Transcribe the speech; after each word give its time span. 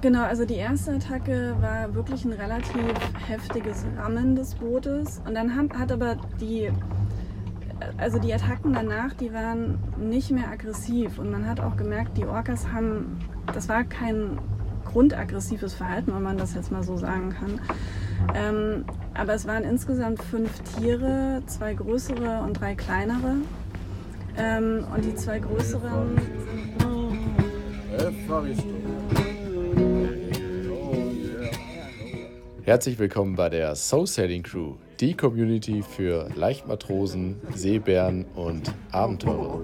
Genau, 0.00 0.22
also 0.22 0.44
die 0.44 0.54
erste 0.54 0.92
Attacke 0.92 1.56
war 1.60 1.92
wirklich 1.92 2.24
ein 2.24 2.32
relativ 2.32 2.94
heftiges 3.26 3.84
Rammen 3.96 4.36
des 4.36 4.54
Bootes. 4.54 5.20
Und 5.26 5.34
dann 5.34 5.56
hat, 5.56 5.76
hat 5.76 5.90
aber 5.90 6.16
die, 6.40 6.70
also 7.96 8.20
die 8.20 8.32
Attacken 8.32 8.74
danach, 8.74 9.12
die 9.14 9.32
waren 9.32 9.80
nicht 9.98 10.30
mehr 10.30 10.48
aggressiv. 10.48 11.18
Und 11.18 11.32
man 11.32 11.48
hat 11.48 11.58
auch 11.58 11.76
gemerkt, 11.76 12.16
die 12.16 12.26
Orcas 12.26 12.68
haben, 12.70 13.18
das 13.52 13.68
war 13.68 13.82
kein 13.82 14.38
grundaggressives 14.84 15.74
Verhalten, 15.74 16.14
wenn 16.14 16.22
man 16.22 16.38
das 16.38 16.54
jetzt 16.54 16.70
mal 16.70 16.84
so 16.84 16.96
sagen 16.96 17.30
kann. 17.30 17.60
Ähm, 18.36 18.84
aber 19.14 19.34
es 19.34 19.48
waren 19.48 19.64
insgesamt 19.64 20.22
fünf 20.22 20.60
Tiere, 20.60 21.42
zwei 21.46 21.74
größere 21.74 22.42
und 22.42 22.60
drei 22.60 22.76
kleinere. 22.76 23.34
Ähm, 24.36 24.86
und 24.94 25.04
die 25.04 25.16
zwei 25.16 25.40
größeren 25.40 26.16
Herzlich 32.68 32.98
willkommen 32.98 33.34
bei 33.34 33.48
der 33.48 33.74
Soul 33.74 34.06
Sailing 34.06 34.42
Crew, 34.42 34.74
die 35.00 35.14
Community 35.14 35.82
für 35.82 36.28
Leichtmatrosen, 36.34 37.36
Seebären 37.54 38.26
und 38.34 38.74
Abenteurer. 38.92 39.62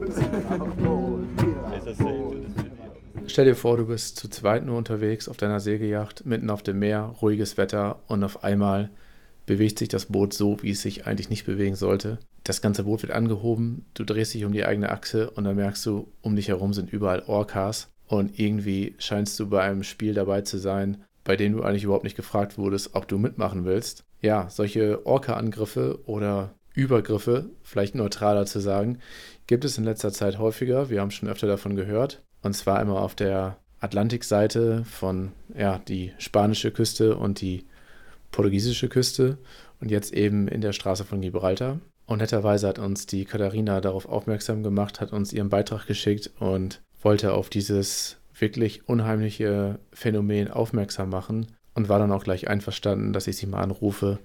Stell 3.27 3.45
dir 3.45 3.57
vor, 3.57 3.77
du 3.77 3.89
bist 3.89 4.17
zu 4.17 4.31
zweit 4.31 4.65
nur 4.65 4.79
unterwegs 4.79 5.29
auf 5.29 5.37
deiner 5.37 5.61
Segelyacht, 5.61 6.25
mitten 6.25 6.49
auf 6.49 6.63
dem 6.63 6.79
Meer, 6.79 7.15
ruhiges 7.21 7.59
Wetter 7.59 8.01
und 8.07 8.25
auf 8.25 8.43
einmal 8.43 8.89
bewegt 9.45 9.81
sich 9.81 9.91
das 9.91 10.07
Boot 10.07 10.33
so, 10.33 10.57
wie 10.63 10.71
es 10.71 10.81
sich 10.81 11.07
eigentlich 11.07 11.29
nicht 11.29 11.45
bewegen 11.45 11.77
sollte. 11.77 12.21
Das 12.43 12.63
ganze 12.63 12.85
Boot 12.85 13.03
wird 13.03 13.13
angehoben, 13.13 13.85
du 13.93 14.05
drehst 14.05 14.33
dich 14.33 14.47
um 14.47 14.53
die 14.53 14.65
eigene 14.65 14.89
Achse 14.89 15.29
und 15.29 15.45
dann 15.45 15.57
merkst 15.57 15.85
du, 15.85 16.11
um 16.23 16.37
dich 16.37 16.49
herum 16.49 16.73
sind 16.73 16.91
überall 16.91 17.23
Orcas 17.27 17.91
und 18.07 18.39
irgendwie 18.39 18.95
scheinst 18.97 19.39
du 19.39 19.51
bei 19.51 19.61
einem 19.61 19.83
Spiel 19.83 20.15
dabei 20.15 20.41
zu 20.41 20.57
sein, 20.57 21.05
bei 21.25 21.37
dem 21.37 21.57
du 21.57 21.63
eigentlich 21.63 21.85
überhaupt 21.85 22.05
nicht 22.05 22.17
gefragt 22.17 22.59
wurdest, 22.59 22.95
ob 22.95 23.09
du 23.09 23.19
mitmachen 23.19 23.65
willst. 23.65 24.05
Ja, 24.21 24.49
solche 24.51 25.07
Orca-Angriffe 25.07 25.99
oder 26.07 26.55
Übergriffe, 26.75 27.47
vielleicht 27.63 27.95
neutraler 27.95 28.47
zu 28.47 28.61
sagen, 28.61 28.99
gibt 29.47 29.65
es 29.65 29.79
in 29.79 29.85
letzter 29.85 30.13
Zeit 30.13 30.39
häufiger. 30.39 30.91
Wir 30.91 31.01
haben 31.01 31.11
schon 31.11 31.29
öfter 31.29 31.47
davon 31.47 31.77
gehört. 31.77 32.23
Und 32.43 32.55
zwar 32.55 32.81
immer 32.83 33.01
auf 33.01 33.15
der 33.15 33.59
Atlantikseite 33.81 34.85
von 34.85 35.33
ja, 35.57 35.79
die 35.79 36.13
spanische 36.19 36.71
Küste 36.71 37.17
und 37.17 37.41
die 37.41 37.65
portugiesische 38.33 38.89
Küste 38.89 39.39
und 39.81 39.91
jetzt 39.91 40.13
eben 40.13 40.49
in 40.49 40.61
der 40.61 40.73
Straße 40.73 41.05
von 41.05 41.21
Gibraltar. 41.21 41.81
Und 42.07 42.19
netterweise 42.19 42.69
hat 42.69 42.79
uns 42.79 43.07
die 43.07 43.25
Katharina 43.25 43.81
darauf 43.81 44.07
aufmerksam 44.07 44.63
gemacht, 44.63 45.01
hat 45.01 45.13
uns 45.13 45.33
ihren 45.33 45.49
Beitrag 45.49 45.87
geschickt 45.87 46.31
und 46.39 46.83
wollte 47.03 47.33
auf 47.33 47.49
dieses 47.49 48.19
wirklich 48.39 48.89
unheimliche 48.89 49.79
Phänomen 49.93 50.51
aufmerksam 50.51 51.11
machen 51.11 51.47
und 51.75 51.89
war 51.89 51.99
dann 51.99 52.13
auch 52.13 52.25
gleich 52.25 52.49
einverstanden, 52.49 53.13
dass 53.13 53.27
ich 53.27 53.37
sie 53.37 53.47
mal 53.47 53.63
anrufe 53.63 54.19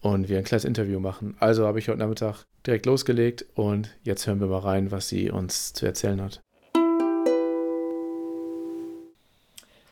und 0.00 0.28
wir 0.28 0.38
ein 0.38 0.44
kleines 0.44 0.64
Interview 0.64 1.00
machen. 1.00 1.36
Also 1.38 1.66
habe 1.66 1.78
ich 1.78 1.88
heute 1.88 1.98
Nachmittag 1.98 2.44
direkt 2.66 2.86
losgelegt 2.86 3.46
und 3.54 3.96
jetzt 4.02 4.26
hören 4.26 4.40
wir 4.40 4.48
mal 4.48 4.58
rein, 4.58 4.90
was 4.90 5.08
sie 5.08 5.30
uns 5.30 5.72
zu 5.72 5.86
erzählen 5.86 6.20
hat. 6.20 6.40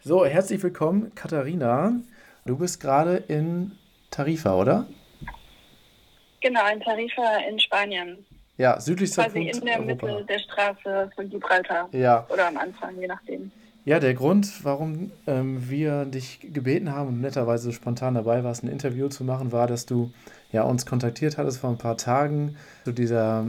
So, 0.03 0.25
herzlich 0.25 0.63
willkommen, 0.63 1.15
Katharina. 1.15 1.93
Du 2.47 2.57
bist 2.57 2.81
gerade 2.81 3.17
in 3.17 3.73
Tarifa, 4.11 4.55
oder? 4.55 4.87
Genau, 6.41 6.67
in 6.73 6.81
Tarifa 6.81 7.37
in 7.49 7.61
Spanien. 7.61 8.25
Ja, 8.61 8.79
südlichster 8.79 9.23
Quasi 9.23 9.39
Punkt 9.39 9.57
in 9.57 9.65
der 9.65 9.81
Europa. 9.81 10.07
Mitte 10.07 10.27
der 10.27 10.39
Straße 10.39 11.11
von 11.15 11.31
Gibraltar. 11.31 11.89
Ja. 11.93 12.27
Oder 12.29 12.49
am 12.49 12.59
Anfang, 12.59 13.01
je 13.01 13.07
nachdem. 13.07 13.51
Ja, 13.87 13.99
der 13.99 14.13
Grund, 14.13 14.67
warum 14.67 15.11
ähm, 15.27 15.71
wir 15.71 16.05
dich 16.05 16.41
gebeten 16.53 16.93
haben 16.93 17.09
und 17.09 17.23
netterweise 17.23 17.73
spontan 17.73 18.13
dabei 18.13 18.45
warst, 18.45 18.63
ein 18.63 18.69
Interview 18.69 19.09
zu 19.09 19.25
machen, 19.25 19.51
war, 19.51 19.67
dass 19.67 19.87
du 19.87 20.13
ja, 20.53 20.65
uns 20.65 20.85
kontaktiert 20.85 21.39
hattest 21.39 21.61
vor 21.61 21.71
ein 21.71 21.79
paar 21.79 21.97
Tagen 21.97 22.59
zu 22.85 22.93
dieser 22.93 23.47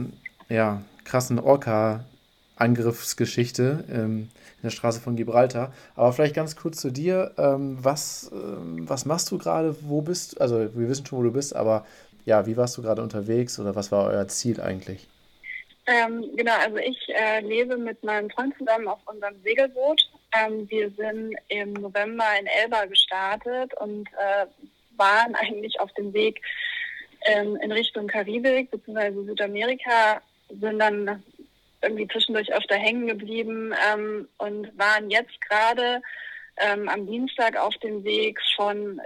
ja, 0.48 0.80
krassen 1.04 1.38
Orca-Angriffsgeschichte. 1.38 3.84
Ähm, 3.92 4.30
in 4.62 4.68
der 4.68 4.70
Straße 4.70 5.00
von 5.00 5.16
Gibraltar. 5.16 5.72
Aber 5.96 6.12
vielleicht 6.12 6.36
ganz 6.36 6.54
kurz 6.54 6.80
zu 6.80 6.92
dir. 6.92 7.32
Ähm, 7.36 7.78
was, 7.82 8.30
ähm, 8.32 8.88
was 8.88 9.06
machst 9.06 9.28
du 9.32 9.38
gerade? 9.38 9.74
Wo 9.82 10.02
bist 10.02 10.36
du? 10.36 10.40
Also, 10.40 10.60
wir 10.60 10.88
wissen 10.88 11.04
schon, 11.04 11.18
wo 11.18 11.24
du 11.24 11.32
bist, 11.32 11.56
aber 11.56 11.84
ja, 12.24 12.46
wie 12.46 12.56
warst 12.56 12.76
du 12.76 12.82
gerade 12.82 13.02
unterwegs 13.02 13.58
oder 13.58 13.74
was 13.74 13.92
war 13.92 14.06
euer 14.06 14.28
Ziel 14.28 14.60
eigentlich? 14.60 15.08
Ähm, 15.86 16.24
genau, 16.36 16.54
also 16.58 16.76
ich 16.76 17.08
äh, 17.08 17.40
lebe 17.40 17.76
mit 17.76 18.02
meinem 18.04 18.30
Freund 18.30 18.56
zusammen 18.56 18.86
auf 18.86 19.00
unserem 19.06 19.34
Segelboot. 19.42 20.08
Ähm, 20.32 20.68
wir 20.70 20.90
sind 20.90 21.34
im 21.48 21.72
November 21.72 22.24
in 22.38 22.46
Elba 22.46 22.84
gestartet 22.84 23.72
und 23.80 24.08
äh, 24.12 24.46
waren 24.96 25.34
eigentlich 25.40 25.80
auf 25.80 25.92
dem 25.94 26.12
Weg 26.12 26.40
ähm, 27.26 27.56
in 27.56 27.72
Richtung 27.72 28.06
Karibik 28.06 28.70
bzw. 28.70 29.24
Südamerika, 29.24 30.20
sind 30.48 30.78
dann 30.78 31.22
irgendwie 31.82 32.06
zwischendurch 32.08 32.52
öfter 32.52 32.76
hängen 32.76 33.08
geblieben 33.08 33.74
ähm, 33.92 34.28
und 34.38 34.78
waren 34.78 35.10
jetzt 35.10 35.40
gerade 35.40 36.00
ähm, 36.58 36.88
am 36.88 37.06
Dienstag 37.06 37.58
auf 37.58 37.74
dem 37.78 38.04
Weg 38.04 38.38
von 38.54 39.00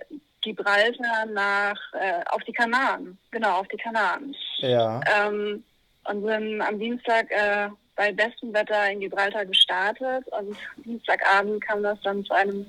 Gibraltar 0.47 1.27
nach 1.33 1.77
äh, 1.95 2.23
auf 2.31 2.43
die 2.45 2.53
Kanaren, 2.53 3.19
genau 3.33 3.61
auf 3.61 3.69
die 3.69 3.77
Kanaren. 3.77 4.35
Ja. 4.59 5.01
Ähm, 5.19 5.65
und 6.09 6.25
sind 6.25 6.63
am 6.63 6.79
Dienstag 6.79 7.31
äh, 7.31 7.69
bei 7.97 8.13
bestem 8.13 8.55
Wetter 8.55 8.91
in 8.91 9.01
Gibraltar 9.01 9.45
gestartet 9.45 10.25
und 10.29 10.57
Dienstagabend 10.85 11.61
kam 11.67 11.83
das 11.83 11.99
dann 12.03 12.25
zu 12.25 12.33
einem 12.33 12.65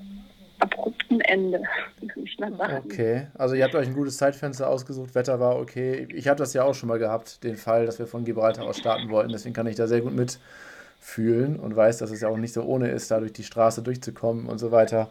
abrupten 0.60 1.22
Ende, 1.22 1.62
ich 2.16 2.40
mal 2.40 2.56
sagen. 2.58 2.82
Okay, 2.86 3.28
also 3.38 3.54
ihr 3.54 3.64
habt 3.64 3.76
euch 3.76 3.88
ein 3.88 3.94
gutes 3.94 4.18
Zeitfenster 4.18 4.68
ausgesucht, 4.68 5.14
Wetter 5.14 5.40
war 5.40 5.60
okay. 5.60 6.08
Ich 6.16 6.28
habe 6.28 6.40
das 6.40 6.54
ja 6.54 6.64
auch 6.64 6.74
schon 6.74 6.90
mal 6.90 6.98
gehabt, 6.98 7.44
den 7.44 7.58
Fall, 7.58 7.86
dass 7.86 8.00
wir 8.00 8.08
von 8.08 8.26
Gibraltar 8.26 8.66
aus 8.66 8.80
starten 8.80 9.12
wollten, 9.12 9.32
deswegen 9.32 9.54
kann 9.54 9.68
ich 9.68 9.76
da 9.76 9.86
sehr 9.86 10.02
gut 10.02 10.14
mitfühlen 10.16 11.60
und 11.60 11.76
weiß, 11.76 12.00
dass 12.00 12.10
es 12.10 12.22
ja 12.22 12.30
auch 12.30 12.38
nicht 12.38 12.54
so 12.54 12.64
ohne 12.64 12.90
ist, 12.90 13.12
da 13.12 13.20
durch 13.20 13.34
die 13.34 13.44
Straße 13.44 13.84
durchzukommen 13.84 14.48
und 14.48 14.58
so 14.58 14.72
weiter. 14.72 15.10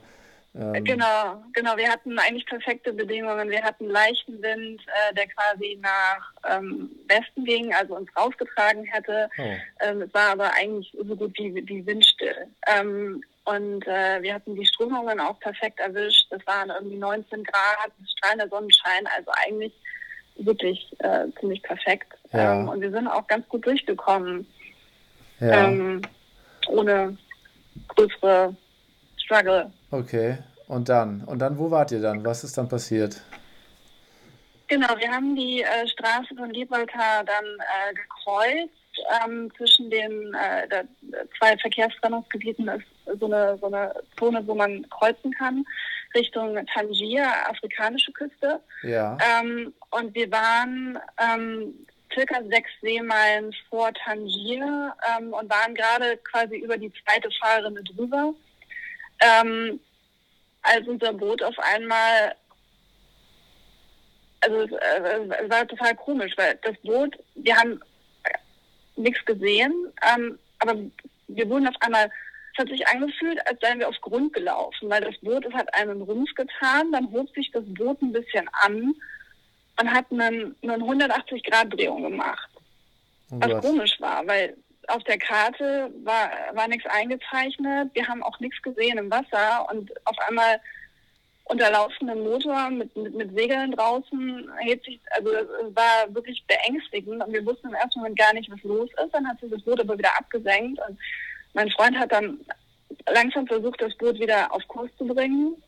Ähm 0.58 0.84
genau, 0.84 1.42
genau. 1.52 1.76
Wir 1.76 1.90
hatten 1.90 2.18
eigentlich 2.18 2.46
perfekte 2.46 2.92
Bedingungen. 2.92 3.50
Wir 3.50 3.62
hatten 3.62 3.88
leichten 3.88 4.40
Wind, 4.42 4.80
äh, 4.86 5.14
der 5.14 5.26
quasi 5.28 5.78
nach 5.82 6.32
ähm, 6.48 6.90
Westen 7.08 7.44
ging, 7.44 7.74
also 7.74 7.96
uns 7.96 8.08
rausgetragen 8.16 8.84
hätte. 8.84 9.28
Oh. 9.38 9.42
Ähm, 9.80 10.02
es 10.02 10.14
war 10.14 10.30
aber 10.32 10.50
eigentlich 10.54 10.94
so 10.96 11.16
gut 11.16 11.36
wie, 11.38 11.54
wie 11.68 11.84
windstill. 11.84 12.46
Ähm, 12.66 13.22
und 13.44 13.86
äh, 13.86 14.22
wir 14.22 14.34
hatten 14.34 14.56
die 14.56 14.66
Strömungen 14.66 15.20
auch 15.20 15.38
perfekt 15.40 15.78
erwischt. 15.78 16.26
Es 16.30 16.44
waren 16.46 16.70
irgendwie 16.70 16.96
19 16.96 17.44
Grad, 17.44 17.92
strahlender 18.16 18.48
Sonnenschein, 18.48 19.06
also 19.16 19.30
eigentlich 19.46 19.72
wirklich 20.38 20.94
äh, 20.98 21.26
ziemlich 21.38 21.62
perfekt. 21.62 22.12
Ja. 22.32 22.54
Ähm, 22.54 22.68
und 22.68 22.80
wir 22.80 22.90
sind 22.90 23.06
auch 23.06 23.26
ganz 23.26 23.48
gut 23.48 23.64
durchgekommen. 23.66 24.46
Ja. 25.38 25.68
Ähm, 25.68 26.02
ohne 26.68 27.16
größere 27.88 28.56
Struggle. 29.18 29.70
Okay. 29.90 30.38
Und 30.68 30.88
dann? 30.88 31.22
Und 31.24 31.38
dann, 31.38 31.58
wo 31.58 31.70
wart 31.70 31.92
ihr 31.92 32.00
dann? 32.00 32.24
Was 32.24 32.44
ist 32.44 32.58
dann 32.58 32.68
passiert? 32.68 33.20
Genau, 34.68 34.88
wir 34.98 35.08
haben 35.10 35.36
die 35.36 35.62
äh, 35.62 35.86
Straße 35.86 36.34
von 36.36 36.52
Gibraltar 36.52 37.24
dann 37.24 37.44
äh, 37.44 37.94
gekreuzt. 37.94 38.72
Ähm, 39.24 39.52
zwischen 39.56 39.90
den 39.90 40.34
äh, 40.34 40.66
der, 40.68 40.84
zwei 41.38 41.56
Verkehrstrennungsgebieten 41.58 42.66
ist 42.68 42.86
so 43.20 43.26
eine, 43.26 43.58
so 43.60 43.66
eine 43.66 43.94
Zone, 44.18 44.42
wo 44.46 44.54
man 44.54 44.88
kreuzen 44.88 45.32
kann, 45.32 45.64
Richtung 46.14 46.58
Tangier, 46.74 47.28
afrikanische 47.46 48.10
Küste. 48.12 48.60
Ja. 48.82 49.18
Ähm, 49.20 49.74
und 49.90 50.14
wir 50.14 50.30
waren 50.32 50.98
ähm, 51.18 51.74
circa 52.12 52.42
sechs 52.44 52.70
Seemeilen 52.80 53.54
vor 53.68 53.92
Tangier 53.92 54.94
ähm, 55.18 55.32
und 55.32 55.50
waren 55.50 55.74
gerade 55.74 56.16
quasi 56.18 56.56
über 56.56 56.78
die 56.78 56.92
zweite 57.04 57.28
Fahrrinne 57.38 57.82
drüber, 57.84 58.32
ähm, 59.20 59.80
als 60.62 60.86
unser 60.86 61.12
Boot 61.12 61.42
auf 61.42 61.58
einmal 61.58 62.34
also 64.40 64.60
es, 64.60 64.72
äh, 64.72 65.44
es, 65.44 65.50
war 65.50 65.66
total 65.66 65.94
komisch, 65.96 66.32
weil 66.36 66.58
das 66.62 66.76
Boot, 66.82 67.16
wir 67.34 67.56
haben 67.56 67.80
nichts 68.96 69.24
gesehen, 69.24 69.92
ähm, 70.14 70.38
aber 70.58 70.76
wir 71.28 71.48
wurden 71.48 71.68
auf 71.68 71.74
einmal 71.80 72.10
es 72.52 72.62
hat 72.62 72.70
sich 72.70 72.88
angefühlt, 72.88 73.38
als 73.46 73.60
seien 73.60 73.80
wir 73.80 73.88
auf 73.88 74.00
Grund 74.00 74.32
gelaufen, 74.32 74.88
weil 74.88 75.02
das 75.02 75.18
Boot 75.18 75.44
es 75.44 75.52
hat 75.52 75.72
einen 75.74 76.00
Rums 76.00 76.34
getan, 76.34 76.90
dann 76.90 77.12
hob 77.12 77.28
sich 77.34 77.50
das 77.52 77.64
Boot 77.66 78.00
ein 78.00 78.12
bisschen 78.12 78.48
an 78.62 78.94
und 79.78 79.92
hat 79.92 80.06
einen, 80.10 80.56
eine 80.62 80.76
180-Grad-Drehung 80.76 82.02
gemacht. 82.02 82.48
Oh 83.30 83.40
was 83.40 83.62
komisch 83.62 84.00
war, 84.00 84.26
weil 84.26 84.56
auf 84.88 85.02
der 85.04 85.18
Karte 85.18 85.90
war, 86.04 86.30
war 86.52 86.68
nichts 86.68 86.86
eingezeichnet, 86.86 87.90
wir 87.94 88.06
haben 88.06 88.22
auch 88.22 88.38
nichts 88.40 88.60
gesehen 88.62 88.98
im 88.98 89.10
Wasser 89.10 89.66
und 89.70 89.90
auf 90.06 90.16
einmal 90.28 90.60
unter 91.48 91.70
laufendem 91.70 92.24
Motor 92.24 92.70
mit, 92.70 92.94
mit, 92.96 93.14
mit 93.14 93.36
Segeln 93.36 93.72
draußen 93.72 94.50
hebt 94.58 94.84
sich, 94.84 95.00
also 95.10 95.30
es 95.30 95.76
war 95.76 96.12
wirklich 96.12 96.44
beängstigend 96.46 97.22
und 97.24 97.32
wir 97.32 97.46
wussten 97.46 97.68
im 97.68 97.74
ersten 97.74 98.00
Moment 98.00 98.18
gar 98.18 98.34
nicht, 98.34 98.50
was 98.50 98.62
los 98.64 98.90
ist. 99.04 99.14
Dann 99.14 99.28
hat 99.28 99.38
sich 99.40 99.50
das 99.50 99.62
Boot 99.62 99.80
aber 99.80 99.96
wieder 99.96 100.16
abgesenkt 100.18 100.80
und 100.88 100.98
mein 101.54 101.70
Freund 101.70 101.96
hat 101.96 102.10
dann 102.10 102.40
langsam 103.08 103.46
versucht, 103.46 103.80
das 103.80 103.96
Boot 103.96 104.18
wieder 104.18 104.52
auf 104.52 104.66
Kurs 104.66 104.90
zu 104.98 105.06
bringen. 105.06 105.62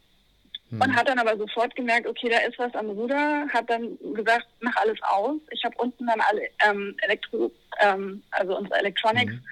Hm. 0.71 0.81
Und 0.83 0.95
hat 0.95 1.09
dann 1.09 1.19
aber 1.19 1.37
sofort 1.37 1.75
gemerkt, 1.75 2.07
okay, 2.07 2.29
da 2.29 2.39
ist 2.47 2.59
was 2.59 2.75
am 2.75 2.91
Ruder, 2.91 3.47
hat 3.53 3.71
dann 3.71 3.97
gesagt, 4.15 4.47
mach 4.61 4.77
alles 4.77 4.99
aus. 5.03 5.41
Ich 5.51 5.65
habe 5.65 5.75
unten 5.79 6.07
dann 6.07 6.21
alle 6.21 6.43
ähm, 6.69 6.95
Elektro, 7.03 7.51
ähm, 7.81 8.23
also 8.33 8.59
unsere 8.59 8.79
Electronics, 8.79 9.33
hm. 9.33 9.43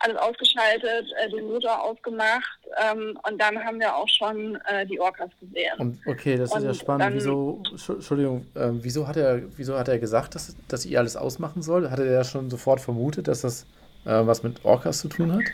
alles 0.00 0.16
ausgeschaltet, 0.18 1.06
äh, 1.18 1.30
den 1.30 1.46
Motor 1.46 1.82
ausgemacht 1.82 2.60
ähm, 2.82 3.18
und 3.28 3.40
dann 3.40 3.58
haben 3.64 3.80
wir 3.80 3.94
auch 3.94 4.08
schon 4.08 4.56
äh, 4.66 4.86
die 4.86 5.00
Orcas 5.00 5.30
gesehen. 5.40 5.72
Und, 5.78 5.98
okay, 6.06 6.36
das 6.36 6.52
und 6.52 6.58
ist 6.58 6.64
ja 6.64 6.74
spannend. 6.74 7.02
Dann, 7.02 7.14
wieso, 7.14 7.62
Entschuldigung, 7.70 8.46
äh, 8.54 8.68
wieso 8.72 9.08
hat 9.08 9.16
er, 9.16 9.42
wieso 9.56 9.78
hat 9.78 9.88
er 9.88 9.98
gesagt, 9.98 10.34
dass, 10.34 10.56
dass 10.68 10.84
ihr 10.84 10.98
alles 10.98 11.16
ausmachen 11.16 11.62
soll? 11.62 11.90
Hatte 11.90 12.04
er 12.04 12.12
ja 12.12 12.24
schon 12.24 12.50
sofort 12.50 12.80
vermutet, 12.80 13.28
dass 13.28 13.40
das 13.40 13.66
äh, 14.04 14.26
was 14.26 14.42
mit 14.42 14.64
Orcas 14.64 15.00
zu 15.00 15.08
tun 15.08 15.32
hat? 15.32 15.44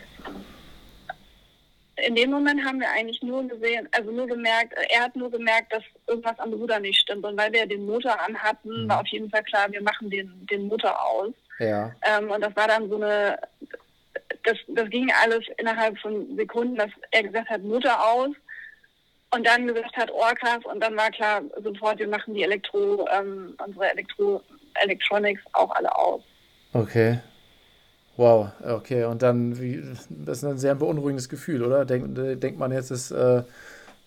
In 1.97 2.15
dem 2.15 2.31
Moment 2.31 2.65
haben 2.65 2.81
wir 2.81 2.91
eigentlich 2.91 3.23
nur 3.23 3.47
gesehen, 3.49 3.89
also 3.93 4.11
nur 4.11 4.27
gemerkt, 4.27 4.75
er 4.91 5.05
hat 5.05 5.17
nur 5.17 5.31
gemerkt, 5.31 5.73
dass 5.73 5.83
irgendwas 6.07 6.39
am 6.39 6.53
Ruder 6.53 6.79
nicht 6.79 6.99
stimmt. 6.99 7.25
Und 7.25 7.39
weil 7.39 7.53
wir 7.53 7.67
den 7.67 7.87
Motor 7.87 8.21
anhatten, 8.21 8.85
mhm. 8.85 8.89
war 8.89 9.01
auf 9.01 9.07
jeden 9.09 9.31
Fall 9.31 9.43
klar, 9.45 9.71
wir 9.71 9.83
machen 9.83 10.11
den, 10.11 10.47
den 10.51 10.67
Motor 10.69 11.01
aus. 11.03 11.33
Ja. 11.59 11.93
Ähm, 12.03 12.31
und 12.31 12.43
das 12.43 12.55
war 12.55 12.69
dann 12.69 12.91
so 12.91 12.97
eine, 12.97 13.39
das, 14.45 14.59
das 14.69 14.91
ging 14.91 15.11
alles 15.23 15.45
innerhalb 15.57 15.99
von 15.99 16.37
Sekunden, 16.37 16.77
dass 16.77 16.91
er 17.11 17.23
gesagt 17.23 17.49
hat, 17.49 17.63
Motor 17.63 17.99
aus. 17.99 18.31
Und 19.31 19.47
dann 19.47 19.67
gesagt 19.67 19.97
hat, 19.97 20.11
Orcas. 20.11 20.65
Und 20.65 20.81
dann 20.81 20.97
war 20.97 21.11
klar, 21.11 21.43
sofort, 21.63 21.99
wir 21.99 22.09
machen 22.09 22.35
die 22.35 22.43
Elektro, 22.43 23.07
ähm, 23.09 23.57
unsere 23.65 23.91
Elektro, 23.91 24.43
Electronics 24.83 25.43
auch 25.53 25.71
alle 25.71 25.95
aus. 25.95 26.23
Okay. 26.73 27.19
Wow, 28.17 28.49
okay. 28.63 29.05
Und 29.05 29.23
dann, 29.23 29.61
wie, 29.61 29.83
das 30.09 30.39
ist 30.39 30.45
ein 30.45 30.59
sehr 30.59 30.75
beunruhigendes 30.75 31.29
Gefühl, 31.29 31.63
oder? 31.63 31.85
Denk, 31.85 32.15
denkt 32.41 32.59
man 32.59 32.73
jetzt, 32.73 32.91
ist 32.91 33.11
äh, 33.11 33.43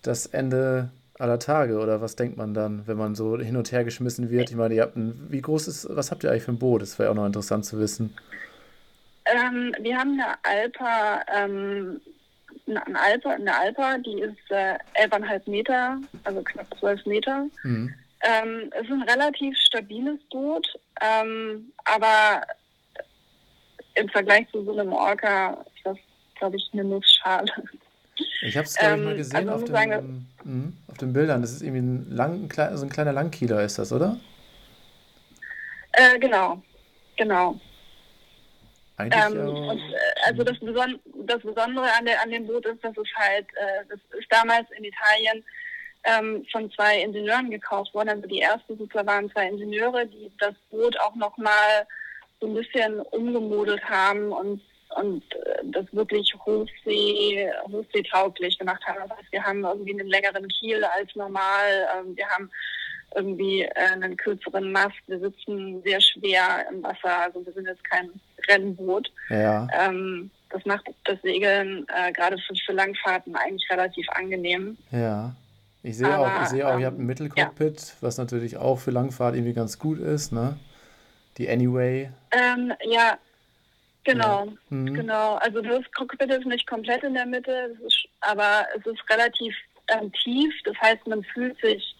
das 0.02 0.26
Ende 0.26 0.90
aller 1.20 1.38
Tage 1.38 1.78
oder 1.78 2.00
was 2.00 2.16
denkt 2.16 2.36
man 2.36 2.54
dann, 2.54 2.86
wenn 2.86 2.96
man 2.96 3.14
so 3.14 3.38
hin 3.38 3.56
und 3.56 3.70
her 3.72 3.84
geschmissen 3.84 4.30
wird? 4.30 4.50
Ich 4.50 4.56
meine, 4.56 4.74
ihr 4.74 4.82
habt 4.82 4.96
ein, 4.96 5.26
wie 5.28 5.40
groß 5.40 5.68
ist, 5.68 5.86
was 5.90 6.10
habt 6.10 6.24
ihr 6.24 6.30
eigentlich 6.30 6.44
für 6.44 6.52
ein 6.52 6.58
Boot? 6.58 6.82
Das 6.82 6.98
wäre 6.98 7.10
auch 7.10 7.14
noch 7.14 7.26
interessant 7.26 7.64
zu 7.66 7.78
wissen. 7.78 8.16
Ähm, 9.26 9.74
wir 9.80 9.96
haben 9.96 10.18
eine 10.18 10.34
Alpa, 10.42 11.20
ähm, 11.32 12.00
eine 12.66 13.00
Alpa, 13.00 13.30
eine 13.30 13.56
Alpa, 13.56 13.98
die 13.98 14.20
ist 14.20 14.50
äh, 14.50 14.76
11,5 15.04 15.50
Meter, 15.50 15.98
also 16.24 16.42
knapp 16.42 16.66
12 16.78 17.06
Meter. 17.06 17.46
Mhm. 17.62 17.94
Ähm, 18.22 18.70
es 18.72 18.82
ist 18.82 18.92
ein 18.92 19.02
relativ 19.02 19.56
stabiles 19.58 20.20
Boot, 20.30 20.66
ähm, 21.00 21.72
aber 21.84 22.42
im 23.94 24.08
Vergleich 24.08 24.48
zu 24.50 24.64
so 24.64 24.72
einem 24.72 24.92
Orca 24.92 25.64
ist 25.74 25.84
das, 25.84 25.96
glaube 26.36 26.56
ich, 26.56 26.68
eine 26.72 26.84
Nussschale. 26.84 27.52
Ich 28.42 28.56
habe 28.56 28.66
es, 28.66 28.76
glaube 28.76 28.96
ich, 28.96 29.04
mal 29.04 29.10
ähm, 29.12 29.16
gesehen 29.16 29.48
also 29.48 29.52
auf, 29.52 29.64
den, 29.64 29.74
sagen, 29.74 30.28
mh, 30.44 30.72
auf 30.88 30.98
den 30.98 31.12
Bildern. 31.12 31.42
Das 31.42 31.52
ist 31.52 31.62
irgendwie 31.62 31.82
ein, 31.82 32.10
lang, 32.10 32.50
ein, 32.56 32.76
so 32.76 32.84
ein 32.84 32.90
kleiner 32.90 33.12
Langkieler, 33.12 33.62
ist 33.62 33.78
das, 33.78 33.92
oder? 33.92 34.18
Äh, 35.92 36.18
genau, 36.18 36.62
genau. 37.16 37.58
Ähm, 38.98 39.10
äh, 39.10 39.38
und, 39.38 39.78
äh, 39.78 39.96
also 40.26 40.44
das, 40.44 40.58
Beson 40.60 41.00
das 41.26 41.40
Besondere 41.40 41.86
an, 41.98 42.04
der, 42.04 42.22
an 42.22 42.30
dem 42.30 42.46
Boot 42.46 42.66
ist, 42.66 42.84
dass 42.84 42.96
es 42.96 43.08
halt, 43.14 43.46
äh, 43.54 43.84
das 43.88 43.98
ist 44.18 44.30
damals 44.30 44.70
in 44.76 44.84
Italien 44.84 45.44
ähm, 46.04 46.46
von 46.52 46.70
zwei 46.72 47.00
Ingenieuren 47.00 47.50
gekauft 47.50 47.94
worden. 47.94 48.10
Also 48.10 48.26
die 48.26 48.40
ersten 48.40 48.76
Super 48.76 49.06
waren 49.06 49.30
zwei 49.30 49.48
Ingenieure, 49.48 50.06
die 50.06 50.30
das 50.38 50.54
Boot 50.70 50.98
auch 51.00 51.14
nochmal 51.14 51.86
so 52.40 52.46
ein 52.46 52.54
bisschen 52.54 53.00
umgemodelt 53.00 53.82
haben 53.84 54.32
und, 54.32 54.60
und 54.96 55.22
äh, 55.34 55.62
das 55.64 55.86
wirklich 55.92 56.34
Hochsee, 56.46 57.50
hochseetauglich 57.70 58.58
gemacht 58.58 58.82
haben. 58.86 58.98
Das 59.08 59.18
heißt, 59.18 59.32
wir 59.32 59.44
haben 59.44 59.64
irgendwie 59.64 60.00
einen 60.00 60.08
längeren 60.08 60.48
Kiel 60.48 60.82
als 60.84 61.14
normal. 61.14 61.88
Ähm, 61.98 62.16
wir 62.16 62.26
haben 62.28 62.50
irgendwie 63.14 63.62
äh, 63.62 63.70
einen 63.92 64.16
kürzeren 64.16 64.72
Mast. 64.72 64.96
Wir 65.06 65.20
sitzen 65.20 65.82
sehr 65.82 66.00
schwer 66.00 66.66
im 66.70 66.82
Wasser. 66.82 67.24
Also 67.24 67.44
wir 67.44 67.52
sind 67.52 67.66
jetzt 67.66 67.84
kein 67.84 68.10
Rennboot. 68.48 69.12
Ja. 69.28 69.68
Ähm, 69.78 70.30
das 70.50 70.64
macht 70.64 70.86
das 71.04 71.20
Segeln 71.22 71.86
äh, 71.88 72.12
gerade 72.12 72.36
für, 72.38 72.54
für 72.54 72.72
Langfahrten 72.72 73.36
eigentlich 73.36 73.68
relativ 73.70 74.08
angenehm. 74.10 74.76
Ja. 74.90 75.34
Ich 75.82 75.96
sehe 75.96 76.08
Aber, 76.08 76.26
auch, 76.26 76.42
ich 76.42 76.48
sehe 76.48 76.68
auch, 76.68 76.78
ihr 76.78 76.86
habt 76.86 76.98
ein 76.98 77.02
ähm, 77.02 77.06
Mittelcockpit, 77.06 77.80
ja. 77.80 77.94
was 78.02 78.18
natürlich 78.18 78.58
auch 78.58 78.78
für 78.78 78.90
Langfahrt 78.90 79.34
irgendwie 79.34 79.54
ganz 79.54 79.78
gut 79.78 79.98
ist, 79.98 80.30
ne? 80.30 80.58
Die 81.40 81.48
Anyway. 81.48 82.10
Ähm, 82.32 82.74
ja, 82.84 83.18
genau. 84.04 84.44
Ja. 84.44 84.52
Mhm. 84.68 84.92
Genau. 84.92 85.36
Also 85.36 85.62
das 85.62 85.90
Cockpit 85.96 86.30
ist 86.30 86.44
nicht 86.44 86.66
komplett 86.66 87.02
in 87.02 87.14
der 87.14 87.24
Mitte, 87.24 87.74
ist, 87.82 88.06
aber 88.20 88.66
es 88.76 88.84
ist 88.84 89.00
relativ 89.08 89.56
ähm, 89.88 90.12
tief. 90.22 90.52
Das 90.66 90.76
heißt, 90.82 91.06
man 91.06 91.24
fühlt 91.24 91.58
sich, 91.62 91.96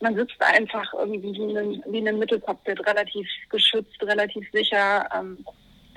man 0.00 0.14
sitzt 0.14 0.40
einfach 0.40 0.90
irgendwie 0.94 1.34
wie 1.34 1.52
in, 1.52 1.84
wie 1.86 1.98
in 1.98 2.08
einem 2.08 2.18
Mittelcockpit, 2.18 2.80
relativ 2.86 3.28
geschützt, 3.50 4.02
relativ 4.02 4.50
sicher. 4.52 5.06
Ähm, 5.14 5.44